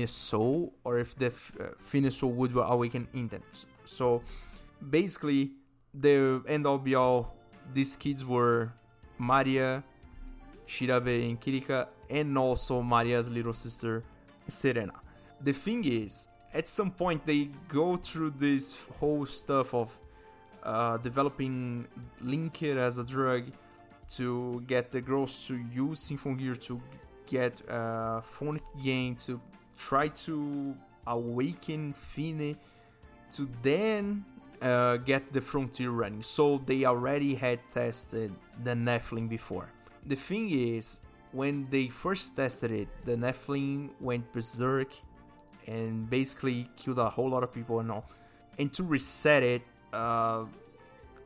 [0.06, 3.42] Soul or if the uh, soul would awaken in them.
[3.84, 4.22] So
[4.90, 5.52] basically,
[5.92, 7.34] the end all be all,
[7.72, 8.72] these kids were
[9.18, 9.82] Maria,
[10.66, 14.02] Shirabe, and Kirika, and also Maria's little sister
[14.48, 14.92] Serena.
[15.42, 19.96] The thing is, at some point they go through this whole stuff of
[20.62, 21.86] uh, developing
[22.22, 23.44] Linker as a drug
[24.10, 26.80] to get the girls to use Symphogear to
[27.26, 29.40] get uh, phonic gain to
[29.88, 30.74] try to
[31.06, 32.56] awaken Fine
[33.32, 34.24] to then
[34.60, 36.22] uh, get the frontier running.
[36.22, 39.68] So they already had tested the Nephilim before.
[40.06, 41.00] The thing is,
[41.32, 44.88] when they first tested it, the Nephilim went berserk
[45.66, 48.05] and basically killed a whole lot of people and all.
[48.59, 50.44] And to reset it, uh,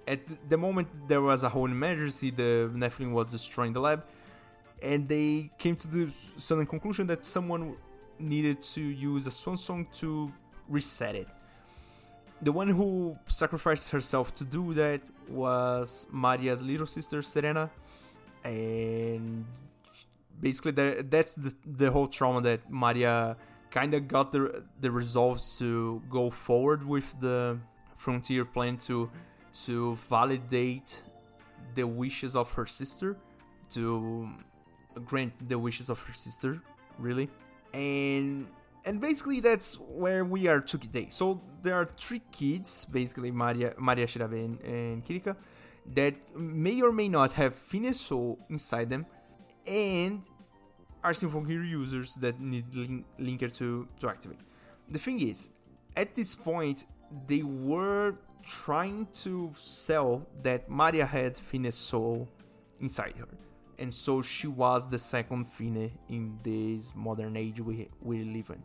[0.07, 4.05] at the moment there was a whole emergency, the Nephilim was destroying the lab,
[4.83, 7.74] and they came to the sudden conclusion that someone
[8.19, 10.33] needed to use a swan song to
[10.69, 11.29] reset it.
[12.43, 17.71] The one who sacrificed herself to do that was Maria's little sister Serena,
[18.45, 19.45] and
[20.41, 23.37] basically that, that's the, the whole trauma that Maria
[23.71, 27.59] kind of got the the resolve to go forward with the
[27.97, 29.11] frontier plan to
[29.65, 31.03] to validate
[31.75, 33.17] the wishes of her sister
[33.71, 34.29] to
[35.05, 36.61] grant the wishes of her sister,
[36.99, 37.29] really.
[37.75, 38.47] And
[38.85, 41.09] and basically that's where we are today.
[41.11, 45.37] So there are three kids, basically Maria, Maria Shirabe and, and Kirika,
[45.95, 49.07] that may or may not have Fine's Soul inside them,
[49.66, 50.22] and
[51.03, 54.39] are Symphogear users that need link- Linker to, to activate.
[54.89, 55.51] The thing is,
[55.97, 56.87] at this point,
[57.27, 58.16] they were
[58.47, 62.29] trying to sell that Maria had Fine's Soul
[62.81, 63.29] inside her.
[63.79, 68.62] And so she was the second Fine in this modern age we, we live in.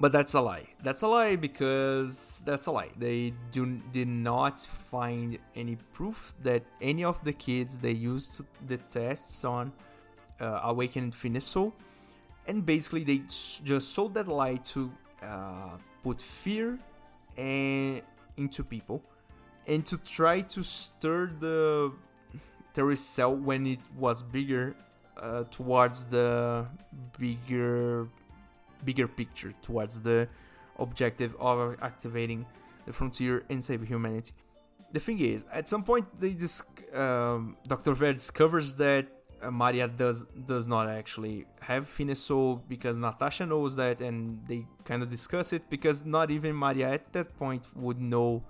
[0.00, 0.66] But that's a lie.
[0.82, 2.90] That's a lie because that's a lie.
[2.98, 8.76] They do did not find any proof that any of the kids they used the
[8.76, 9.72] tests on
[10.40, 11.72] uh, awakened Soul,
[12.48, 13.22] and basically they
[13.64, 14.90] just sold that lie to
[15.22, 16.78] uh, put fear
[17.36, 18.02] and
[18.36, 19.00] into people
[19.66, 21.92] and to try to stir the
[22.74, 24.74] terrorist cell when it was bigger
[25.16, 26.66] uh, towards the
[27.18, 28.06] bigger
[28.84, 30.28] bigger picture towards the
[30.78, 32.44] objective of activating
[32.84, 34.32] the frontier and save humanity.
[34.92, 36.62] The thing is at some point they dis-
[36.92, 39.06] um, dr ver discovers that
[39.42, 45.02] uh, maria does does not actually have Soul because natasha knows that and they kind
[45.02, 48.42] of discuss it because not even maria at that point would know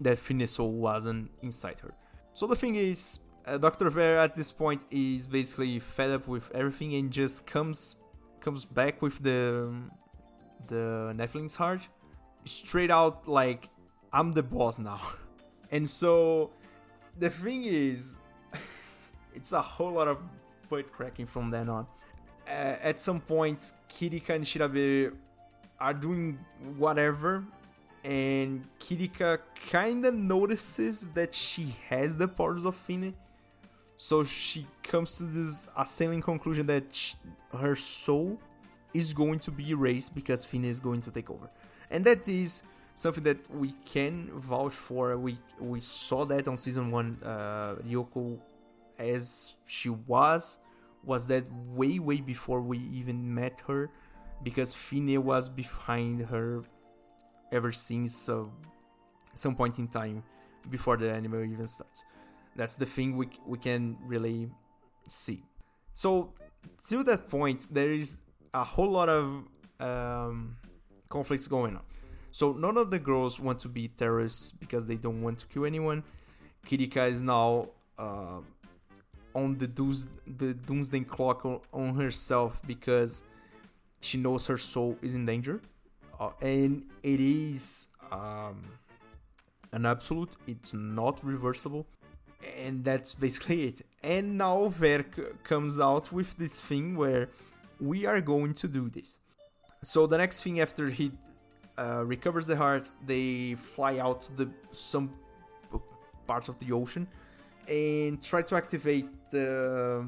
[0.00, 1.92] that Soul wasn't inside her.
[2.34, 3.18] So the thing is
[3.48, 3.88] uh, Dr.
[3.90, 7.96] Ver at this point is basically fed up with everything and just comes
[8.40, 9.72] comes back with the
[10.68, 11.80] the Nephilim's heart
[12.44, 13.68] straight out like
[14.12, 15.00] I'm the boss now.
[15.70, 16.50] and so
[17.18, 18.18] the thing is
[19.34, 20.20] it's a whole lot of
[20.68, 21.86] foot cracking from then on.
[22.46, 25.14] Uh, at some point Kirika and Shirabe
[25.80, 26.38] are doing
[26.76, 27.44] whatever
[28.04, 33.14] and Kirika kinda notices that she has the powers of Fine
[33.98, 37.16] so she comes to this assailing conclusion that she,
[37.52, 38.40] her soul
[38.94, 41.50] is going to be erased because Fine is going to take over.
[41.90, 42.62] And that is
[42.94, 45.18] something that we can vouch for.
[45.18, 47.18] We we saw that on season one.
[47.24, 48.38] Uh, Ryoko,
[49.00, 50.60] as she was,
[51.02, 51.44] was that
[51.74, 53.90] way way before we even met her,
[54.44, 56.62] because Fine was behind her
[57.50, 58.44] ever since uh,
[59.34, 60.22] some point in time
[60.70, 62.04] before the anime even starts.
[62.58, 64.50] That's the thing we we can really
[65.08, 65.44] see.
[65.94, 66.34] So
[66.88, 68.18] to that point, there is
[68.52, 69.44] a whole lot of
[69.78, 70.56] um,
[71.08, 71.84] conflicts going on.
[72.32, 75.66] So none of the girls want to be terrorists because they don't want to kill
[75.66, 76.02] anyone.
[76.66, 78.40] Kirika is now uh,
[79.36, 83.22] on the, doos- the doomsday clock on, herself because
[84.00, 85.62] she knows her soul is in danger,
[86.18, 88.64] uh, and it is um,
[89.72, 90.30] an absolute.
[90.48, 91.86] It's not reversible
[92.56, 93.86] and that's basically it.
[94.02, 97.28] And now Verk comes out with this thing where
[97.80, 99.18] we are going to do this.
[99.82, 101.12] So the next thing after he
[101.78, 105.10] uh, recovers the heart, they fly out the some
[106.26, 107.06] parts of the ocean
[107.68, 110.06] and try to activate the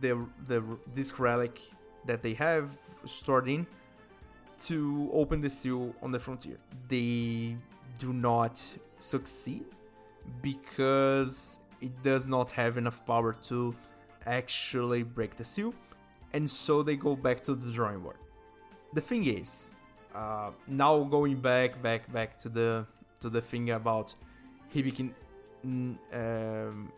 [0.00, 0.62] the the
[0.94, 1.60] disc relic
[2.06, 2.70] that they have
[3.04, 3.66] stored in
[4.58, 6.56] to open the seal on the frontier.
[6.88, 7.56] They
[7.98, 8.62] do not
[8.96, 9.66] succeed
[10.42, 13.74] because it does not have enough power to
[14.26, 15.74] actually break the seal,
[16.32, 18.16] and so they go back to the drawing board.
[18.92, 19.74] The thing is,
[20.14, 22.86] uh, now going back, back, back to the
[23.20, 24.14] to the thing about
[24.74, 25.10] Hibiki
[25.64, 26.92] um,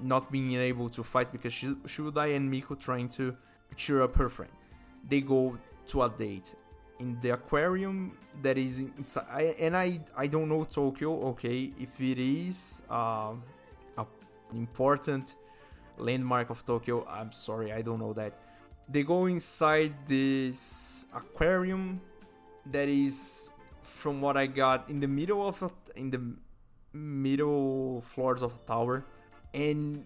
[0.00, 3.36] not being able to fight because she, she will die, and Miku trying to
[3.76, 4.52] cheer up her friend.
[5.08, 5.56] They go
[5.88, 6.54] to a date
[6.98, 12.18] in the aquarium that is inside and i i don't know tokyo okay if it
[12.18, 13.32] is uh,
[13.98, 14.06] an
[14.56, 15.34] important
[15.98, 18.32] landmark of tokyo i'm sorry i don't know that.
[18.88, 22.00] They go inside this aquarium
[22.66, 26.22] that is from what i got in the middle of a, in the
[26.92, 29.04] middle floors of a tower
[29.52, 30.04] and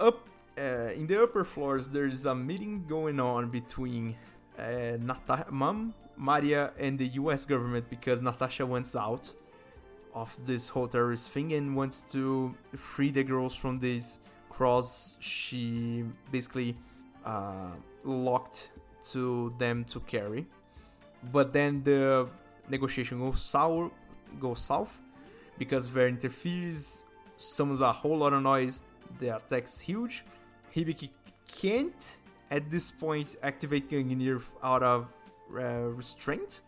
[0.00, 0.26] up
[0.58, 4.16] uh, in the upper floors there's a meeting going on between
[4.58, 9.30] uh, Nata- mom Maria and the US government because Natasha went out
[10.14, 14.18] of this whole terrorist thing and wants to free the girls from this
[14.50, 16.74] cross she basically
[17.24, 17.70] uh,
[18.04, 18.70] locked
[19.12, 20.44] to them to carry.
[21.32, 22.28] But then the
[22.68, 23.90] negotiation goes sour,
[24.40, 24.98] goes south
[25.58, 27.02] because Ver interferes,
[27.36, 28.80] summons a whole lot of noise.
[29.20, 30.24] The attack's huge.
[30.74, 31.10] Hibiki
[31.46, 32.16] can't
[32.50, 35.12] at this point activate Gungnir out of
[35.54, 36.60] uh, restraint.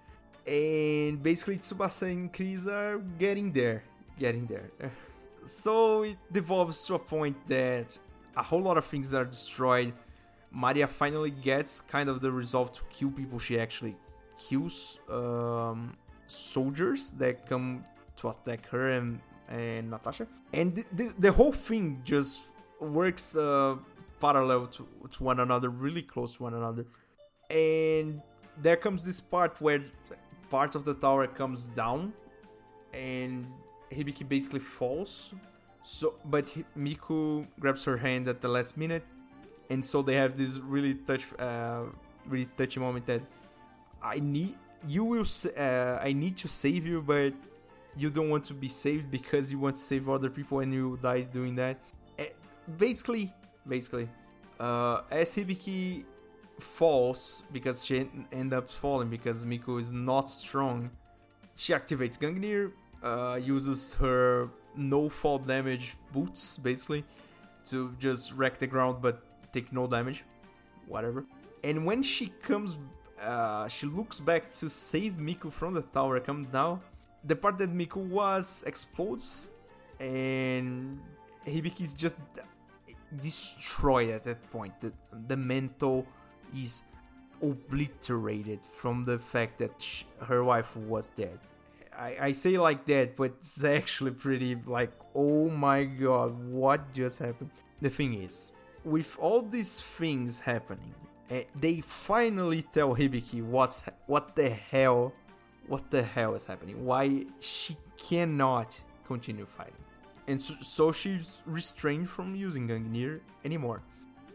[0.46, 3.82] And basically, Tsubasa and Chris are getting there.
[4.18, 4.70] Getting there.
[5.44, 7.98] so it devolves to a point that
[8.36, 9.92] a whole lot of things are destroyed.
[10.50, 13.38] Maria finally gets kind of the resolve to kill people.
[13.38, 13.96] She actually
[14.38, 17.84] kills um, soldiers that come
[18.16, 20.26] to attack her and, and Natasha.
[20.52, 22.40] And the, the, the whole thing just
[22.80, 23.76] works uh,
[24.20, 26.86] parallel to, to one another, really close to one another.
[27.48, 28.22] And
[28.62, 29.82] there comes this part where
[30.50, 32.12] part of the tower comes down
[32.92, 33.46] and
[33.90, 35.34] Hibiki basically falls.
[35.82, 36.46] So, but
[36.76, 39.04] Miku grabs her hand at the last minute,
[39.70, 41.84] and so they have this really touch, uh,
[42.26, 43.22] really touchy moment that
[44.02, 44.56] I need
[44.86, 47.32] you will uh, I need to save you, but
[47.96, 50.98] you don't want to be saved because you want to save other people and you
[51.02, 51.76] die doing that.
[52.18, 52.24] Uh,
[52.78, 53.32] basically,
[53.66, 54.08] basically,
[54.58, 56.04] uh, as Hibiki
[56.62, 60.90] falls because she end up falling because Miku is not strong,
[61.54, 67.04] she activates Gungnir, uh, uses her no fall damage boots basically
[67.64, 70.24] to just wreck the ground but take no damage,
[70.86, 71.24] whatever.
[71.62, 72.78] And when she comes,
[73.20, 76.80] uh, she looks back to save Miku from the tower, comes down.
[77.24, 79.50] The part that Miku was explodes,
[79.98, 80.98] and
[81.46, 82.16] Hibiki is just
[83.20, 84.72] destroyed at that point.
[84.80, 84.92] The,
[85.28, 86.06] the mental
[86.56, 86.82] is
[87.42, 91.38] obliterated from the fact that she, her wife was dead.
[91.96, 97.18] I, I say like that, but it's actually pretty like, oh my god, what just
[97.18, 97.50] happened?
[97.80, 98.52] The thing is,
[98.84, 100.94] with all these things happening,
[101.30, 105.12] uh, they finally tell Hibiki what's what the hell,
[105.66, 106.84] what the hell is happening?
[106.84, 109.84] Why she cannot continue fighting,
[110.26, 113.82] and so, so she's restrained from using Gungnir anymore.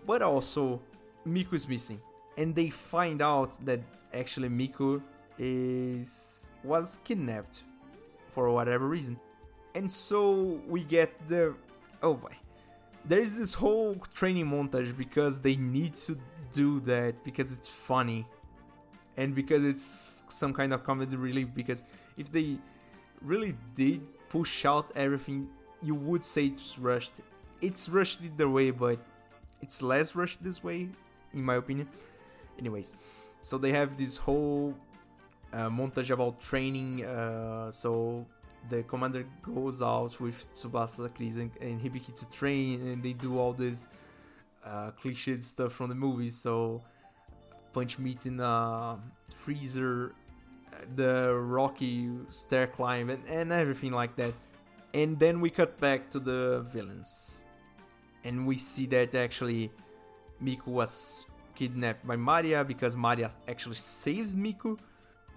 [0.07, 0.82] But also,
[1.28, 1.99] Miku is missing,
[2.38, 3.80] and they find out that
[4.13, 5.01] actually Miku
[5.38, 7.63] is was kidnapped
[8.34, 9.19] for whatever reason.
[9.73, 11.55] And so we get the
[12.01, 12.34] oh boy.
[13.03, 16.17] There's this whole training montage because they need to
[16.51, 18.26] do that because it's funny
[19.17, 21.84] and because it's some kind of comedy relief because
[22.17, 22.57] if they
[23.21, 25.47] really did push out everything
[25.82, 27.13] you would say it's rushed
[27.61, 28.99] it's rushed either way but
[29.61, 30.88] it's less rushed this way
[31.36, 31.88] in my opinion
[32.57, 32.93] anyways
[33.45, 34.73] so they have this whole
[35.53, 37.05] uh, montage about training.
[37.05, 38.25] Uh, so
[38.69, 43.39] the commander goes out with Tsubasa, Chris, and, and Hibiki to train, and they do
[43.39, 43.88] all this
[44.65, 46.38] uh, cliched stuff from the movies.
[46.38, 46.81] So
[47.71, 48.97] punch meat in a
[49.43, 50.13] freezer,
[50.95, 54.33] the rocky stair climb, and, and everything like that.
[54.93, 57.45] And then we cut back to the villains,
[58.23, 59.71] and we see that actually
[60.45, 61.25] Miku was
[61.55, 64.77] kidnapped by Maria because Maria actually saved Miku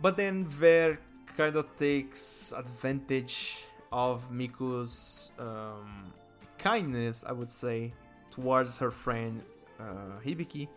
[0.00, 0.98] but then Ver
[1.36, 6.12] kind of takes advantage of Miku's um,
[6.58, 7.92] kindness, I would say,
[8.30, 9.42] towards her friend
[9.80, 10.68] uh, Hibiki,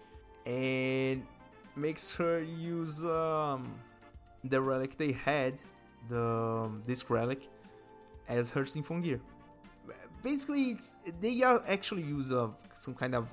[0.45, 1.25] and
[1.75, 3.75] makes her use um,
[4.43, 5.53] the relic they had,
[6.09, 7.47] the um, disc relic,
[8.27, 9.19] as her Symphon gear.
[10.23, 10.77] Basically,
[11.19, 13.27] they actually use uh, some kind of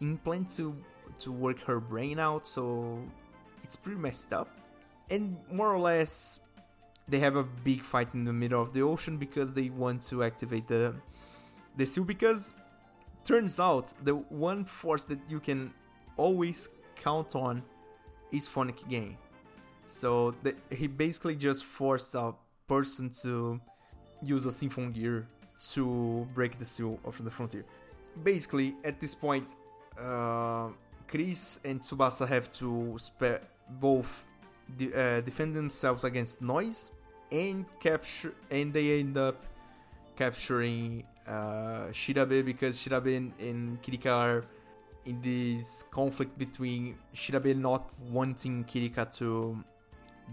[0.00, 0.74] implant to
[1.20, 2.98] to work her brain out, so
[3.62, 4.48] it's pretty messed up
[5.10, 6.40] and more or less
[7.08, 10.22] they have a big fight in the middle of the ocean because they want to
[10.22, 10.94] activate the
[11.76, 12.54] the seal because
[13.24, 15.72] turns out the one force that you can
[16.16, 17.62] always count on
[18.32, 19.16] is Phonic Gain.
[19.86, 22.32] So the, he basically just forced a
[22.68, 23.60] person to
[24.22, 25.26] use a Symphon gear
[25.72, 27.64] to break the seal of the frontier.
[28.22, 29.48] Basically, at this point,
[30.00, 30.68] uh,
[31.08, 32.98] Chris and Tsubasa have to
[33.80, 34.24] both
[34.76, 36.90] de- uh, defend themselves against noise
[37.30, 39.44] and capture and they end up
[40.16, 44.44] capturing uh, Shirabe because Shirabe and, and Kirika are
[45.06, 49.62] in this conflict between Shirabe not wanting Kirika to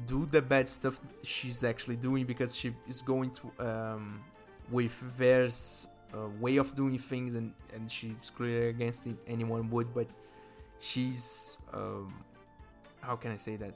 [0.05, 4.21] do the bad stuff she's actually doing because she is going to um,
[4.69, 5.87] with Ver's
[6.39, 10.07] way of doing things and, and she's clearly against it anyone would but
[10.79, 12.13] she's um,
[13.01, 13.73] how can I say that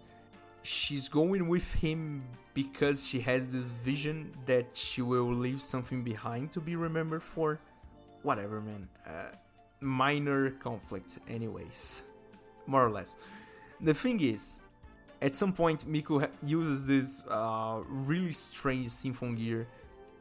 [0.65, 2.23] she's going with him
[2.53, 7.59] because she has this vision that she will leave something behind to be remembered for.
[8.23, 8.87] Whatever, man.
[9.05, 9.35] Uh,
[9.79, 12.03] minor conflict, anyways.
[12.65, 13.17] More or less.
[13.81, 14.59] The thing is,
[15.21, 19.67] at some point, Miku uses this uh, really strange Symphon gear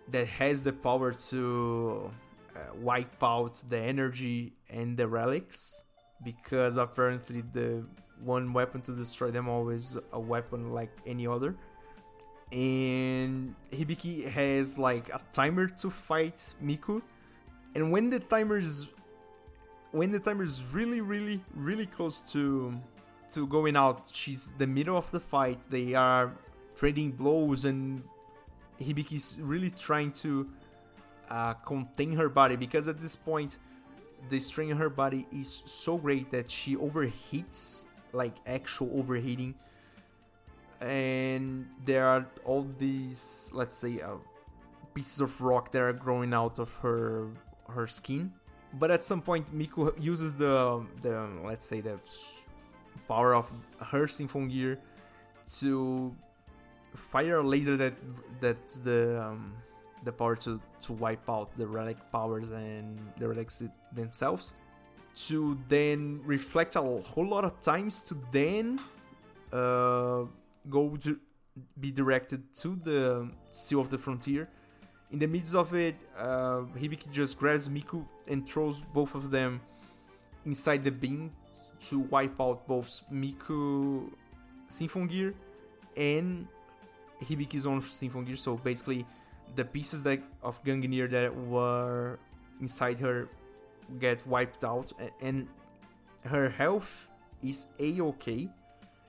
[0.08, 2.10] that has the power to
[2.54, 5.82] uh, wipe out the energy and the relics
[6.24, 7.84] because apparently the
[8.22, 11.54] one weapon to destroy them, always a weapon like any other.
[12.52, 17.02] And Hibiki has like a timer to fight Miku.
[17.74, 18.88] And when the timer is
[19.90, 22.74] when the timer is really, really, really close to
[23.32, 25.58] to going out, she's the middle of the fight.
[25.70, 26.32] They are
[26.76, 28.02] trading blows, and
[28.80, 30.48] Hibiki's really trying to
[31.30, 33.58] uh, contain her body because at this point,
[34.30, 39.54] the strain in her body is so great that she overheats, like actual overheating.
[40.80, 44.16] And there are all these, let's say, uh,
[44.92, 47.28] pieces of rock that are growing out of her
[47.68, 48.32] her skin.
[48.74, 51.98] But at some point, Miku uses the the let's say the
[53.08, 53.50] power of
[53.80, 54.78] her Symphon gear
[55.60, 56.14] to
[56.94, 57.94] fire laser that
[58.40, 59.52] that's the um,
[60.04, 64.54] the power to to wipe out the relic powers and the relics themselves
[65.14, 68.78] to then reflect a whole lot of times to then
[69.52, 70.24] uh,
[70.68, 71.18] go to
[71.80, 74.48] be directed to the Seal of the Frontier.
[75.12, 79.60] In the midst of it, uh, Hibiki just grabs Miku and throws both of them
[80.44, 81.30] inside the beam
[81.88, 84.10] to wipe out both Miku
[84.68, 85.34] Symphon Gear
[85.96, 86.48] and
[87.24, 87.82] Hibiki's own
[88.24, 88.36] Gear.
[88.36, 89.06] So basically,
[89.56, 92.18] the pieces that of Gungnir that were
[92.60, 93.28] inside her
[94.00, 95.48] get wiped out, and
[96.24, 97.08] her health
[97.42, 98.48] is a okay.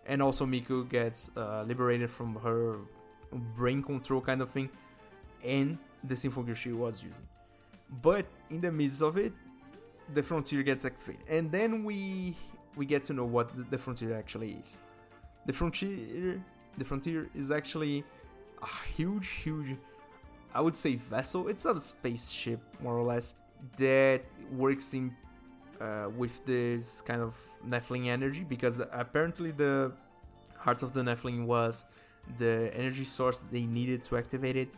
[0.08, 2.78] And also Miku gets uh, liberated from her
[3.56, 4.70] brain control kind of thing,
[5.44, 7.28] and the Gear she was using.
[8.02, 9.34] But in the midst of it,
[10.14, 12.36] the frontier gets activated, and then we
[12.76, 14.80] we get to know what the, the frontier actually is.
[15.46, 16.44] The frontier,
[16.78, 18.04] the frontier is actually
[18.62, 19.76] a huge, huge,
[20.54, 21.48] I would say vessel.
[21.48, 23.36] It's a spaceship more or less
[23.78, 24.22] that
[24.52, 25.16] works in
[25.80, 27.34] uh, with this kind of
[27.68, 29.92] Nephilim energy because apparently the
[30.58, 31.86] heart of the Nephilim was
[32.40, 34.70] the energy source they needed to activate it.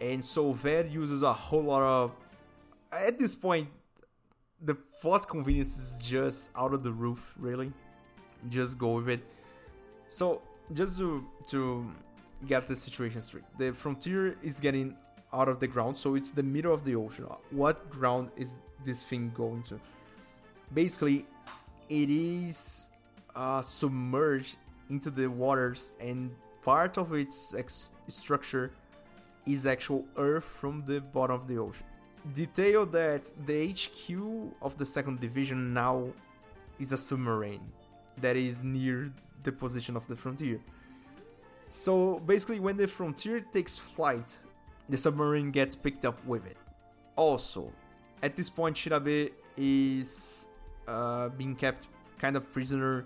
[0.00, 2.12] And so Ver uses a whole lot of.
[2.92, 3.68] At this point,
[4.60, 7.72] the plot convenience is just out of the roof, really.
[8.50, 9.20] Just go with it.
[10.08, 10.42] So,
[10.72, 11.90] just to to
[12.46, 14.96] get the situation straight, the frontier is getting
[15.32, 17.26] out of the ground, so it's the middle of the ocean.
[17.50, 19.80] What ground is this thing going to?
[20.72, 21.26] Basically,
[21.88, 22.90] it is
[23.34, 24.56] uh, submerged
[24.90, 26.30] into the waters, and
[26.62, 28.72] part of its ex- structure
[29.46, 31.86] is actual earth from the bottom of the ocean
[32.32, 36.08] detail that the HQ of the second division now
[36.78, 37.60] is a submarine
[38.18, 39.12] that is near
[39.44, 40.60] the position of the frontier.
[41.68, 44.36] So basically, when the frontier takes flight,
[44.88, 46.56] the submarine gets picked up with it.
[47.16, 47.72] Also,
[48.22, 50.48] at this point, Shirabe is
[50.86, 51.88] uh, being kept
[52.18, 53.04] kind of prisoner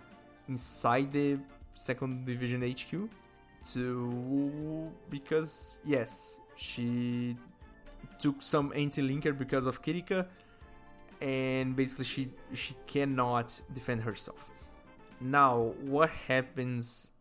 [0.49, 1.39] inside the
[1.75, 3.09] second division HQ
[3.73, 7.37] to because yes, she
[8.19, 10.27] took some anti-linker because of Kirika,
[11.21, 14.49] and basically she she cannot defend herself.
[15.21, 17.13] Now, what happens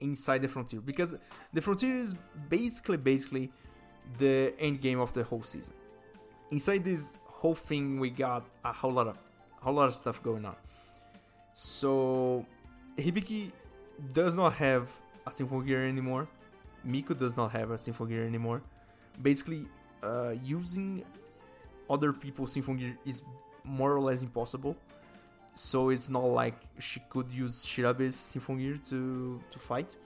[0.00, 0.80] inside the frontier?
[0.80, 1.14] Because
[1.52, 2.14] the frontier is
[2.48, 3.52] basically basically
[4.18, 5.74] the end game of the whole season.
[6.50, 9.18] Inside this whole thing, we got a whole lot of
[9.60, 10.56] a whole lot of stuff going on.
[11.54, 12.44] So
[12.96, 13.50] Hibiki
[14.12, 14.88] does not have
[15.26, 16.28] a Symphon Gear anymore.
[16.86, 18.62] Miku does not have a Symphon Gear anymore.
[19.22, 19.66] Basically,
[20.02, 21.02] uh, using
[21.90, 23.22] other people's Symphon Gear is
[23.64, 24.76] more or less impossible.
[25.56, 29.96] So it's not like she could use Shirabe's Gear to, to fight.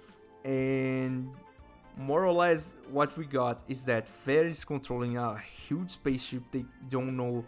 [0.45, 1.29] And
[1.97, 6.65] more or less what we got is that Ver is controlling a huge spaceship they
[6.89, 7.45] don't know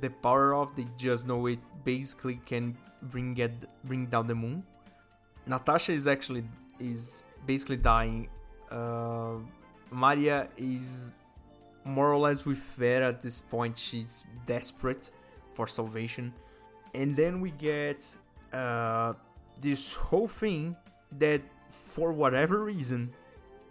[0.00, 3.52] the power of, they just know it basically can bring it
[3.84, 4.64] bring down the moon.
[5.46, 6.44] Natasha is actually
[6.80, 8.28] is basically dying.
[8.70, 9.34] Uh,
[9.90, 11.12] Maria is
[11.84, 13.76] more or less with Vera at this point.
[13.76, 15.10] She's desperate
[15.54, 16.32] for salvation.
[16.94, 18.16] And then we get
[18.52, 19.14] uh,
[19.60, 20.76] this whole thing
[21.18, 23.10] that, for whatever reason,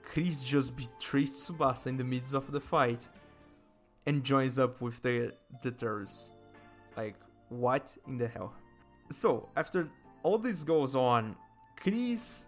[0.04, 3.08] Chris just betrays Tsubasa in the midst of the fight
[4.06, 6.32] and joins up with the, the terrorists.
[6.96, 7.16] Like,
[7.50, 8.54] what in the hell?
[9.12, 9.88] So, after
[10.24, 11.36] all this goes on,
[11.76, 12.48] Chris,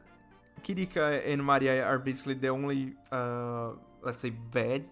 [0.63, 4.83] Kirika, and Maria are basically the only, uh, let's say, bad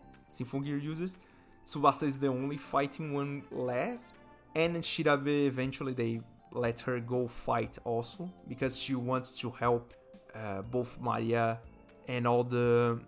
[0.63, 1.17] Gear users.
[1.65, 4.13] Tsubasa is the only fighting one left,
[4.57, 6.19] and Shirabe eventually they
[6.51, 9.93] let her go fight also because she wants to help
[10.33, 11.59] uh, both Maria
[12.07, 12.99] and all the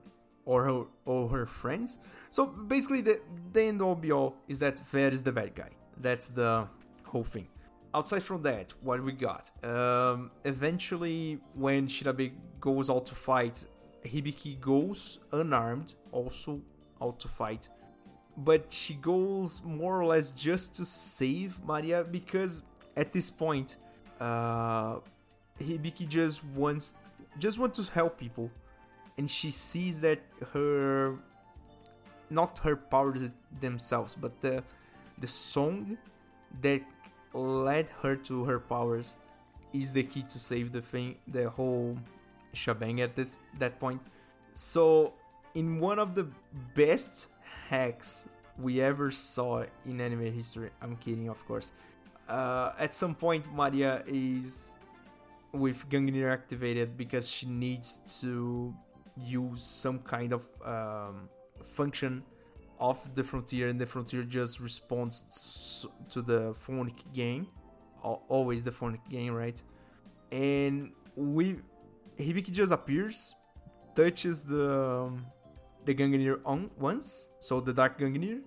[0.46, 1.98] or her all her friends.
[2.30, 3.20] So basically, the
[3.54, 5.72] the end all be all is that Ver is the bad guy.
[5.98, 6.68] That's the
[7.04, 7.48] whole thing.
[7.94, 9.50] Outside from that, what we got?
[9.64, 12.32] Um, eventually, when Shirabe
[12.62, 13.66] goes out to fight,
[14.06, 16.62] Hibiki goes unarmed, also
[17.02, 17.70] out to fight.
[18.44, 22.64] But she goes more or less just to save Maria because
[22.96, 23.76] at this point,
[24.20, 25.00] uh,
[25.60, 26.96] Hibiki just wants
[27.38, 28.50] just want to help people,
[29.18, 30.20] and she sees that
[30.54, 31.16] her
[32.30, 33.32] not her powers
[33.62, 34.64] themselves, but the
[35.20, 35.98] the song
[36.62, 36.82] that
[37.34, 39.18] led her to her powers
[39.74, 41.98] is the key to save the thing, the whole
[42.54, 44.02] shebang at this that point.
[44.54, 45.14] So,
[45.56, 46.28] in one of the
[46.74, 47.30] best
[47.70, 48.28] hacks
[48.58, 51.72] we ever saw in anime history, I'm kidding, of course.
[52.28, 54.76] Uh, at some point, Maria is
[55.52, 58.74] with Gungnir activated because she needs to
[59.18, 61.30] use some kind of um,
[61.64, 62.24] function
[62.80, 67.48] of the frontier, and the frontier just responds to the phonic gain.
[68.02, 69.62] Always the phonic gain, right?
[70.32, 71.58] And we
[72.18, 73.36] Hibiki just appears,
[73.96, 75.26] touches the um,
[75.90, 78.42] the Gungnir on once, so the Dark Gungnir.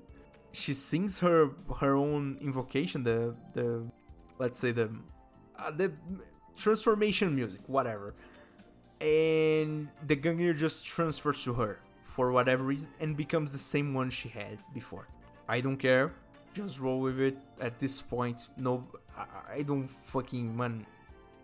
[0.53, 3.66] She sings her her own invocation, the the
[4.38, 4.86] let's say the
[5.59, 5.93] uh, the
[6.57, 8.14] transformation music, whatever.
[9.01, 14.09] And the Gungnir just transfers to her for whatever reason and becomes the same one
[14.11, 15.09] she had before.
[15.49, 16.14] I don't care.
[16.55, 18.38] Just roll with it at this point.
[18.57, 18.86] No,
[19.51, 20.86] I, don't fucking man,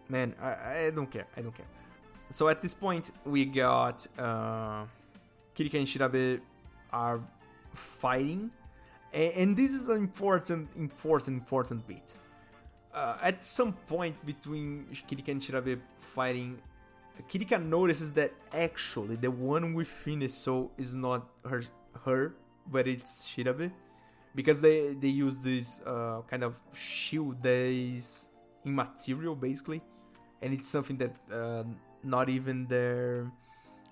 [0.08, 0.28] man.
[0.40, 0.52] I,
[0.86, 1.26] I don't care.
[1.36, 1.70] I don't care.
[2.30, 4.84] So at this point, we got uh,
[5.58, 6.40] Kirika and Shirabe
[6.92, 7.20] are
[7.74, 8.48] fighting,
[9.12, 12.14] and, this is an important, important, important bit.
[12.94, 15.80] Uh, at some point between Kirika and Shirabe
[16.14, 16.58] fighting,
[17.28, 21.64] Kirika notices that actually the one with Fineso is not her,
[22.04, 22.34] her,
[22.70, 23.72] but it's Shirabe,
[24.36, 28.28] because they they use this uh, kind of shield that is
[28.64, 29.80] immaterial basically,
[30.40, 31.64] and it's something that uh,
[32.04, 33.26] not even their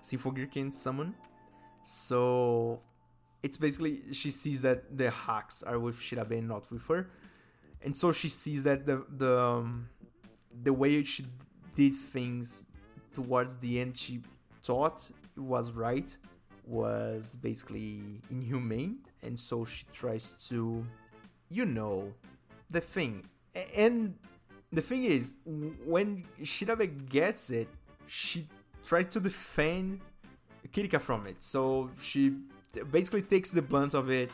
[0.01, 1.13] Symphogear can summon.
[1.87, 2.81] So
[3.41, 7.09] it's basically she sees that the hacks are with Shirabe not with her,
[7.81, 9.87] and so she sees that the the um,
[10.63, 11.25] the way she
[11.75, 12.65] did things
[13.13, 14.19] towards the end she
[14.63, 16.17] thought was right
[16.65, 18.97] was basically inhumane.
[19.23, 20.85] And so she tries to
[21.47, 22.13] you know
[22.69, 23.23] the thing.
[23.77, 24.13] And
[24.73, 25.35] the thing is
[25.85, 27.69] when Shirabe gets it
[28.07, 28.45] she
[28.83, 30.01] tried to defend
[30.73, 31.41] Kirika from it.
[31.43, 32.33] So she
[32.91, 34.31] basically takes the brunt of it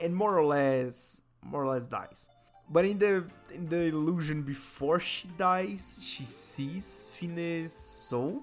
[0.00, 2.28] and more or less more or less dies.
[2.70, 8.42] But in the in the illusion before she dies, she sees Fine's soul,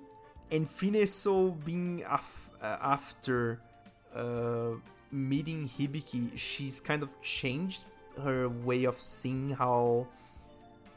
[0.51, 3.59] and Fine's soul being af- uh, after
[4.15, 4.71] uh,
[5.11, 7.83] meeting Hibiki, she's kind of changed
[8.21, 10.05] her way of seeing how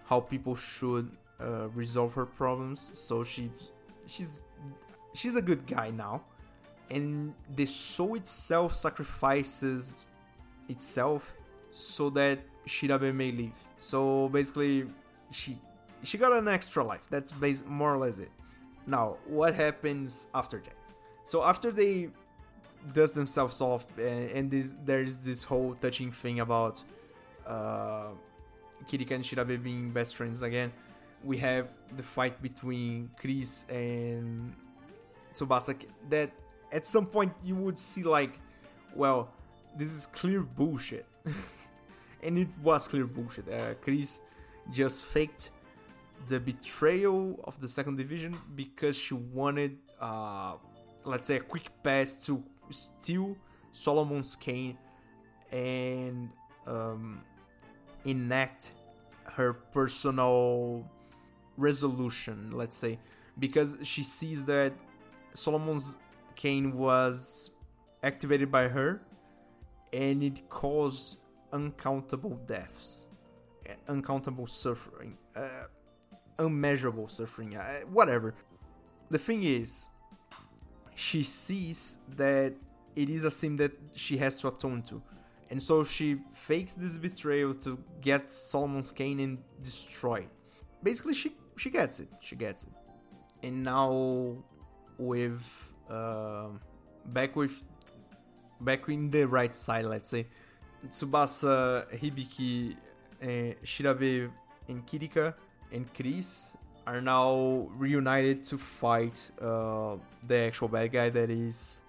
[0.04, 1.08] how people should
[1.40, 2.90] uh, resolve her problems.
[2.92, 3.50] So she
[4.06, 4.40] she's
[5.14, 6.22] she's a good guy now,
[6.90, 10.04] and the soul itself sacrifices
[10.68, 11.34] itself
[11.72, 13.52] so that Shirabe may live.
[13.78, 14.86] So basically,
[15.30, 15.58] she
[16.02, 17.06] she got an extra life.
[17.10, 18.30] That's base more or less it.
[18.86, 20.74] Now, what happens after that?
[21.24, 22.08] So after they
[22.92, 26.82] dust themselves off, and, and this, there's this whole touching thing about
[27.46, 28.08] uh,
[28.88, 30.72] Kirika and Shirabe being best friends again.
[31.22, 34.52] We have the fight between Chris and
[35.34, 35.74] Tsubasa.
[36.08, 36.30] That
[36.70, 38.38] at some point you would see like,
[38.94, 39.30] well,
[39.76, 41.06] this is clear bullshit.
[42.22, 43.48] and it was clear bullshit.
[43.48, 44.20] Uh, Chris
[44.70, 45.50] just faked
[46.28, 50.54] the betrayal of the second division because she wanted, uh,
[51.04, 53.36] let's say, a quick pass to steal
[53.72, 54.78] Solomon's cane
[55.50, 56.30] and
[56.66, 57.22] um,
[58.04, 58.72] enact
[59.24, 60.88] her personal
[61.56, 62.98] resolution, let's say,
[63.38, 64.72] because she sees that
[65.34, 65.96] Solomon's
[66.36, 67.50] cane was
[68.02, 69.02] activated by her
[69.92, 71.18] and it caused
[71.52, 73.08] uncountable deaths,
[73.88, 75.66] uncountable suffering, uh,
[76.38, 78.34] unmeasurable suffering, uh, whatever.
[79.10, 79.88] The thing is,
[80.94, 82.54] she sees that
[82.94, 85.02] it is a sin that she has to atone to.
[85.50, 90.30] And so she fakes this betrayal to get Solomon's cane and destroy it.
[90.82, 92.08] Basically, she she gets it.
[92.22, 92.70] She gets it.
[93.42, 94.36] And now,
[95.06, 95.42] with
[95.90, 96.48] uh,
[97.06, 97.62] back with
[98.60, 100.26] back in the right side, let's say,
[100.88, 102.76] Tsubasa, Hibiki,
[103.22, 104.30] uh, Shirabe,
[104.68, 105.34] and Kirika
[105.72, 109.96] and Chris are now reunited to fight uh,
[110.26, 111.80] the actual bad guy that is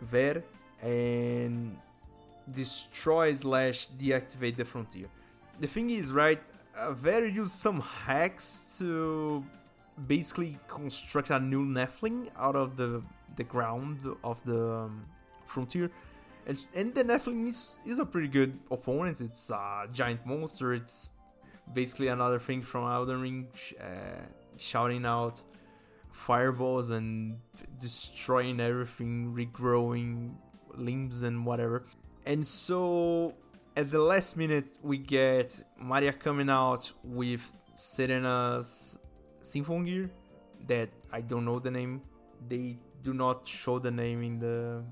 [0.00, 0.42] Ver
[0.82, 1.76] and
[2.52, 5.06] destroy slash deactivate the frontier.
[5.60, 6.40] The thing is, right,
[6.76, 9.44] uh, Ver used some hacks to
[10.06, 13.02] basically construct a new Nephilim out of the
[13.36, 15.02] the ground of the um,
[15.46, 15.90] frontier
[16.46, 19.20] And, and the Nephilim is, is a pretty good opponent.
[19.20, 20.74] It's a giant monster.
[20.74, 21.10] It's
[21.72, 23.48] basically another thing from Elden Ring,
[23.80, 24.20] uh,
[24.56, 25.40] shouting out
[26.10, 27.38] fireballs and
[27.80, 30.34] destroying everything, regrowing
[30.74, 31.84] limbs and whatever.
[32.26, 33.34] And so
[33.76, 38.98] at the last minute, we get Maria coming out with Serena's
[39.44, 40.08] Symphogear
[40.66, 42.00] that I don't know the name.
[42.48, 44.82] They do not show the name in the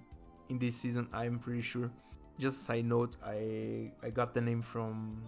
[0.51, 1.09] in this season.
[1.13, 1.91] I'm pretty sure.
[2.39, 5.25] Just side note, I I got the name from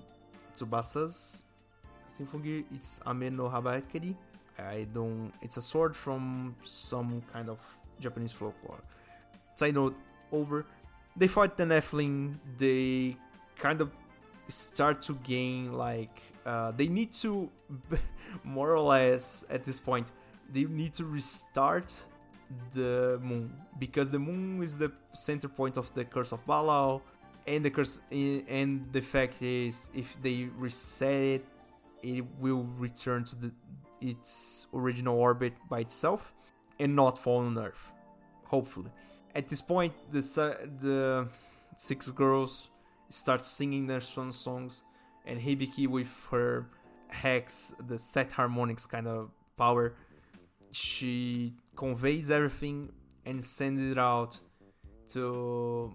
[0.55, 1.43] Tsubasa's
[2.13, 2.65] Symphogear.
[2.77, 4.15] It's Ame no Habakiri.
[4.59, 5.33] I don't.
[5.41, 7.59] It's a sword from some kind of
[8.01, 8.85] Japanese folklore.
[9.57, 9.97] Side note
[10.31, 10.67] over.
[11.17, 12.37] They fight the Nephilim.
[12.59, 13.17] They
[13.57, 13.91] kind of
[14.49, 17.51] start to gain like uh, they need to
[18.45, 20.13] more or less at this point
[20.53, 22.05] they need to restart
[22.73, 23.53] the moon.
[23.79, 27.01] Because the moon is the center point of the curse of Balal
[27.47, 31.47] and the curse and the fact is if they reset it
[32.03, 33.53] it will return to the
[34.01, 36.35] its original orbit by itself
[36.79, 37.93] and not fall on earth
[38.45, 38.91] hopefully.
[39.35, 40.21] At this point the
[40.81, 41.29] the
[41.77, 42.71] six girls
[43.15, 44.83] start singing their swan songs
[45.25, 46.67] and Hibiki with her
[47.09, 49.95] hex the set harmonics kind of power.
[50.73, 52.91] She conveys everything
[53.25, 54.39] and sends it out
[55.09, 55.95] to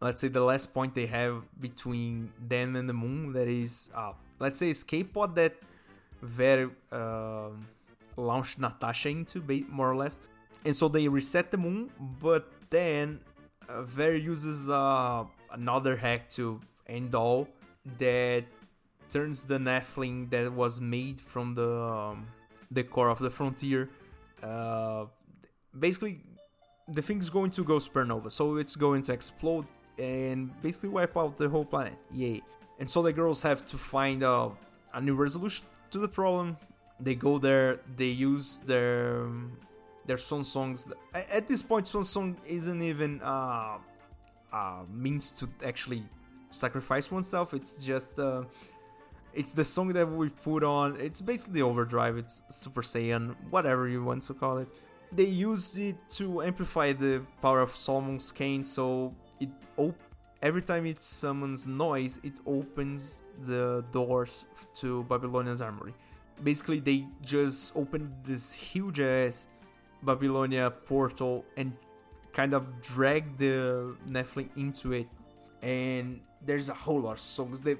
[0.00, 4.12] let's say the last point they have between them and the moon that is uh,
[4.40, 5.54] let's say escape pod that
[6.22, 7.50] very uh,
[8.16, 9.40] launched natasha into
[9.70, 10.18] more or less.
[10.64, 11.90] And so they reset the moon
[12.20, 13.20] but then
[13.68, 17.48] uh, Ver uses uh, another hack to end all
[17.98, 18.44] that
[19.10, 22.26] turns the Nephilim that was made from the um,
[22.70, 23.90] the core of the frontier.
[24.42, 25.04] Uh,
[25.78, 26.20] basically,
[26.88, 29.66] the thing's going to go supernova, so it's going to explode
[29.98, 31.94] and basically wipe out the whole planet.
[32.10, 32.42] Yay!
[32.80, 34.50] And so the girls have to find a,
[34.94, 36.56] a new resolution to the problem.
[36.98, 37.80] They go there.
[37.96, 39.52] They use their um,
[40.06, 40.88] their swan songs.
[41.14, 43.78] At this point, swan song isn't even uh,
[44.52, 46.02] uh, means to actually
[46.50, 47.54] sacrifice oneself.
[47.54, 48.44] It's just uh,
[49.34, 50.96] it's the song that we put on.
[51.00, 52.16] It's basically Overdrive.
[52.16, 54.68] It's Super Saiyan, whatever you want to call it.
[55.10, 60.00] They used it to amplify the power of Solomon's Cane, so it op-
[60.40, 64.46] every time it summons noise, it opens the doors
[64.76, 65.94] to Babylonia's armory.
[66.42, 69.46] Basically, they just opened this huge ass
[70.02, 71.72] Babylonia portal and
[72.32, 75.08] kind of drag the Nephilim into it.
[75.62, 77.62] And there's a whole lot of songs.
[77.62, 77.78] The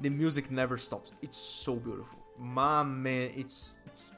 [0.00, 1.12] the music never stops.
[1.22, 2.18] It's so beautiful.
[2.38, 4.12] My man, it's it's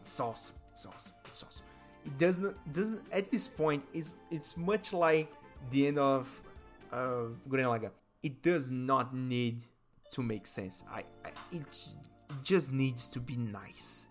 [0.00, 0.56] it's awesome.
[0.72, 1.14] It's awesome.
[1.26, 1.66] It's awesome.
[2.04, 5.32] It doesn't doesn't at this point it's it's much like
[5.70, 6.30] the end of
[6.92, 7.90] uh Gurren.
[8.22, 9.62] It does not need
[10.12, 10.84] to make sense.
[10.90, 11.66] I, I it
[12.42, 14.06] just needs to be nice.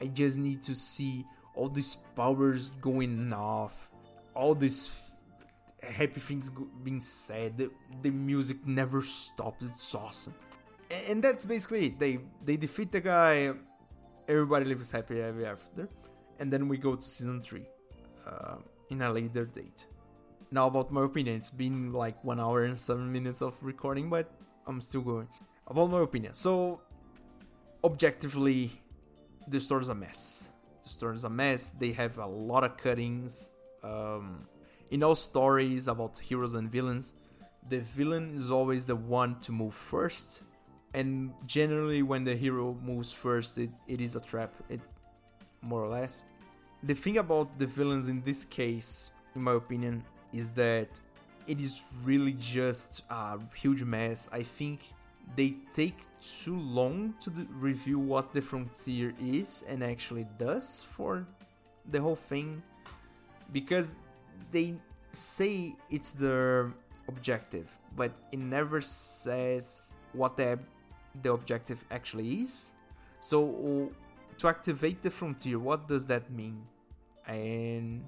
[0.00, 1.24] I just need to see
[1.58, 3.90] all these powers going off,
[4.34, 4.92] all these
[5.82, 6.50] happy things
[6.84, 7.58] being said.
[7.58, 7.70] The,
[8.02, 9.66] the music never stops.
[9.66, 10.34] It's awesome,
[10.90, 11.98] and, and that's basically it.
[11.98, 13.52] They they defeat the guy.
[14.28, 15.88] Everybody lives happy ever after,
[16.38, 17.66] and then we go to season three,
[18.26, 18.56] uh,
[18.90, 19.86] in a later date.
[20.50, 24.30] Now about my opinion, it's been like one hour and seven minutes of recording, but
[24.66, 25.28] I'm still going.
[25.66, 26.80] About my opinion, so
[27.82, 28.70] objectively,
[29.48, 30.48] the story's a mess
[30.88, 31.70] the a mess.
[31.70, 33.52] They have a lot of cuttings.
[33.82, 34.46] Um,
[34.90, 37.14] in all stories about heroes and villains,
[37.68, 40.42] the villain is always the one to move first.
[40.94, 44.52] And generally, when the hero moves first, it, it is a trap.
[44.68, 44.80] It
[45.60, 46.22] more or less.
[46.82, 50.88] The thing about the villains in this case, in my opinion, is that
[51.46, 54.28] it is really just a huge mess.
[54.32, 54.80] I think
[55.36, 61.26] they take too long to review what the frontier is and actually does for
[61.90, 62.62] the whole thing
[63.52, 63.94] because
[64.50, 64.74] they
[65.12, 66.70] say it's the
[67.08, 70.58] objective but it never says what the
[71.22, 72.72] the objective actually is.
[73.20, 73.90] So
[74.38, 76.62] to activate the frontier what does that mean?
[77.26, 78.04] And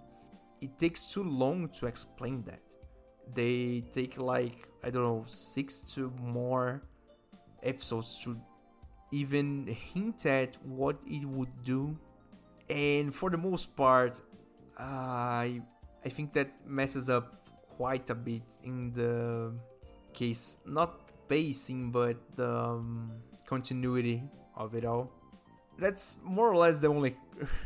[0.61, 2.61] it takes too long to explain that.
[3.35, 6.83] They take like i don't know six to more
[7.63, 8.37] episodes to
[9.11, 11.97] even hint at what it would do.
[12.69, 14.21] And for the most part,
[14.79, 15.61] I
[16.05, 17.27] I think that messes up
[17.77, 19.53] quite a bit in the
[20.13, 23.11] case, not pacing, but the um,
[23.47, 24.23] continuity
[24.57, 25.11] of it all.
[25.79, 27.17] That's more or less the only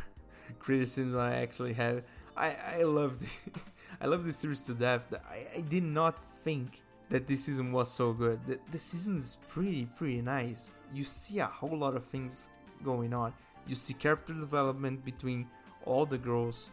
[0.58, 2.02] criticism I actually have.
[2.36, 3.26] I I loved
[4.00, 5.12] I love this series to death.
[5.12, 6.80] I, I did not think
[7.14, 8.40] that this season was so good.
[8.44, 10.72] The, the season is pretty, pretty nice.
[10.92, 12.48] You see a whole lot of things
[12.84, 13.32] going on.
[13.68, 15.46] You see character development between
[15.86, 16.70] all the girls.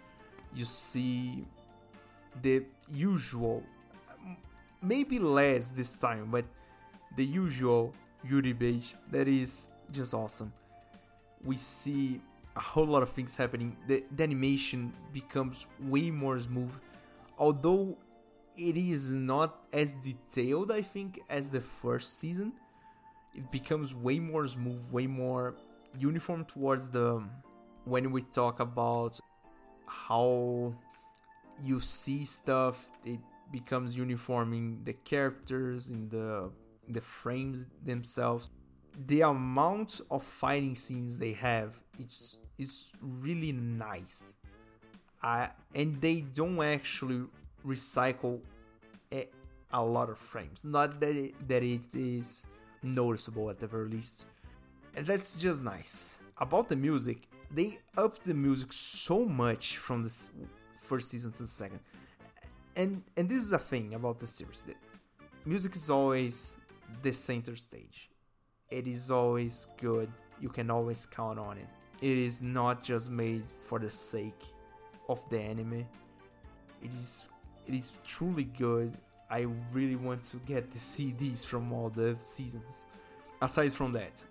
[0.55, 1.45] You see
[2.41, 3.61] the usual,
[4.81, 6.45] maybe less this time, but
[7.17, 7.93] the usual
[8.27, 10.51] Yuri Beige that is just awesome.
[11.43, 12.19] We see
[12.55, 13.77] a whole lot of things happening.
[13.85, 16.73] The, the animation becomes way more smooth,
[17.37, 17.95] although
[18.69, 22.53] it is not as detailed, I think, as the first season.
[23.33, 25.55] It becomes way more smooth, way more
[25.97, 27.23] uniform towards the
[27.85, 29.19] when we talk about
[29.87, 30.73] how
[31.63, 32.91] you see stuff.
[33.05, 33.19] It
[33.51, 36.51] becomes uniform in the characters, in the
[36.87, 38.49] in the frames themselves.
[39.07, 44.35] The amount of fighting scenes they have, it's is really nice.
[45.23, 47.25] Uh, and they don't actually
[47.65, 48.39] recycle
[49.11, 49.27] a,
[49.83, 50.63] lot of frames.
[50.63, 52.45] Not that it, that it is
[52.83, 54.25] noticeable at the very least.
[54.95, 56.19] And that's just nice.
[56.37, 60.29] About the music, they upped the music so much from the
[60.75, 61.79] first season to the second.
[62.75, 64.61] And and this is a thing about the series.
[64.63, 64.77] that
[65.45, 66.55] music is always
[67.03, 68.09] the center stage.
[68.69, 70.09] It is always good.
[70.39, 71.67] You can always count on it
[72.01, 74.43] it is not just made for the sake
[75.07, 75.85] of the anime.
[76.81, 77.27] It is
[77.73, 78.93] it is truly good.
[79.29, 82.85] I really want to get the CDs from all the seasons.
[83.41, 84.23] Aside from that,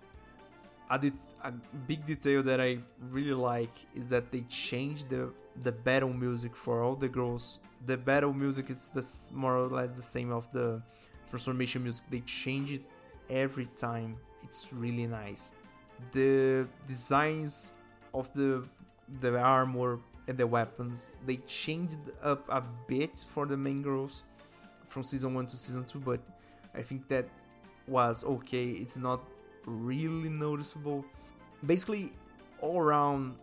[0.89, 1.13] a, det-
[1.43, 1.51] a
[1.87, 2.77] big detail that I
[3.09, 5.31] really like is that they changed the
[5.63, 7.59] the battle music for all the girls.
[7.85, 10.81] The battle music is the more or less the same of the
[11.29, 12.05] transformation music.
[12.09, 12.83] They change it
[13.29, 14.17] every time.
[14.43, 15.53] It's really nice
[16.11, 17.73] the designs
[18.13, 18.63] of the
[19.21, 24.23] the armor and the weapons they changed up a bit for the mangroves
[24.87, 26.19] from season 1 to season 2 but
[26.75, 27.25] i think that
[27.87, 28.69] was okay.
[28.69, 29.21] It's not
[29.65, 31.05] really noticeable.
[31.65, 32.11] Basically
[32.59, 33.35] all around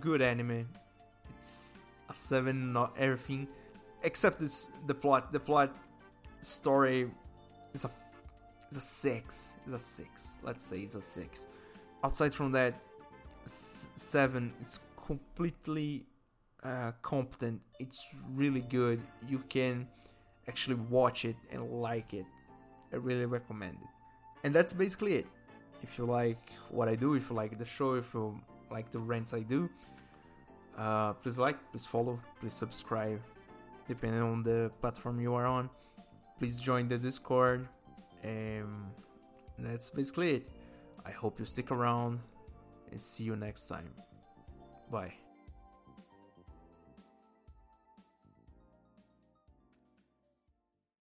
[0.00, 0.66] good anime.
[1.38, 3.46] It's a 7 not everything
[4.02, 5.32] except it's the plot.
[5.32, 5.74] The plot
[6.40, 7.10] story
[7.72, 7.90] is a
[8.70, 11.46] is a 6 is a 6 let's say it's a 6
[12.02, 12.74] outside from that,
[13.44, 16.04] seven, it's completely
[16.64, 17.60] uh, competent.
[17.78, 19.00] It's really good.
[19.28, 19.88] You can
[20.48, 22.26] actually watch it and like it.
[22.92, 23.88] I really recommend it.
[24.44, 25.26] And that's basically it.
[25.82, 26.38] If you like
[26.70, 28.38] what I do, if you like the show, if you
[28.70, 29.68] like the rants I do,
[30.78, 33.20] uh, please like, please follow, please subscribe,
[33.88, 35.68] depending on the platform you are on.
[36.38, 37.66] Please join the Discord.
[38.22, 38.86] and
[39.58, 40.48] that's basically it.
[41.04, 42.20] I hope you stick around
[42.90, 43.90] and see you next time.
[44.90, 45.21] Bye.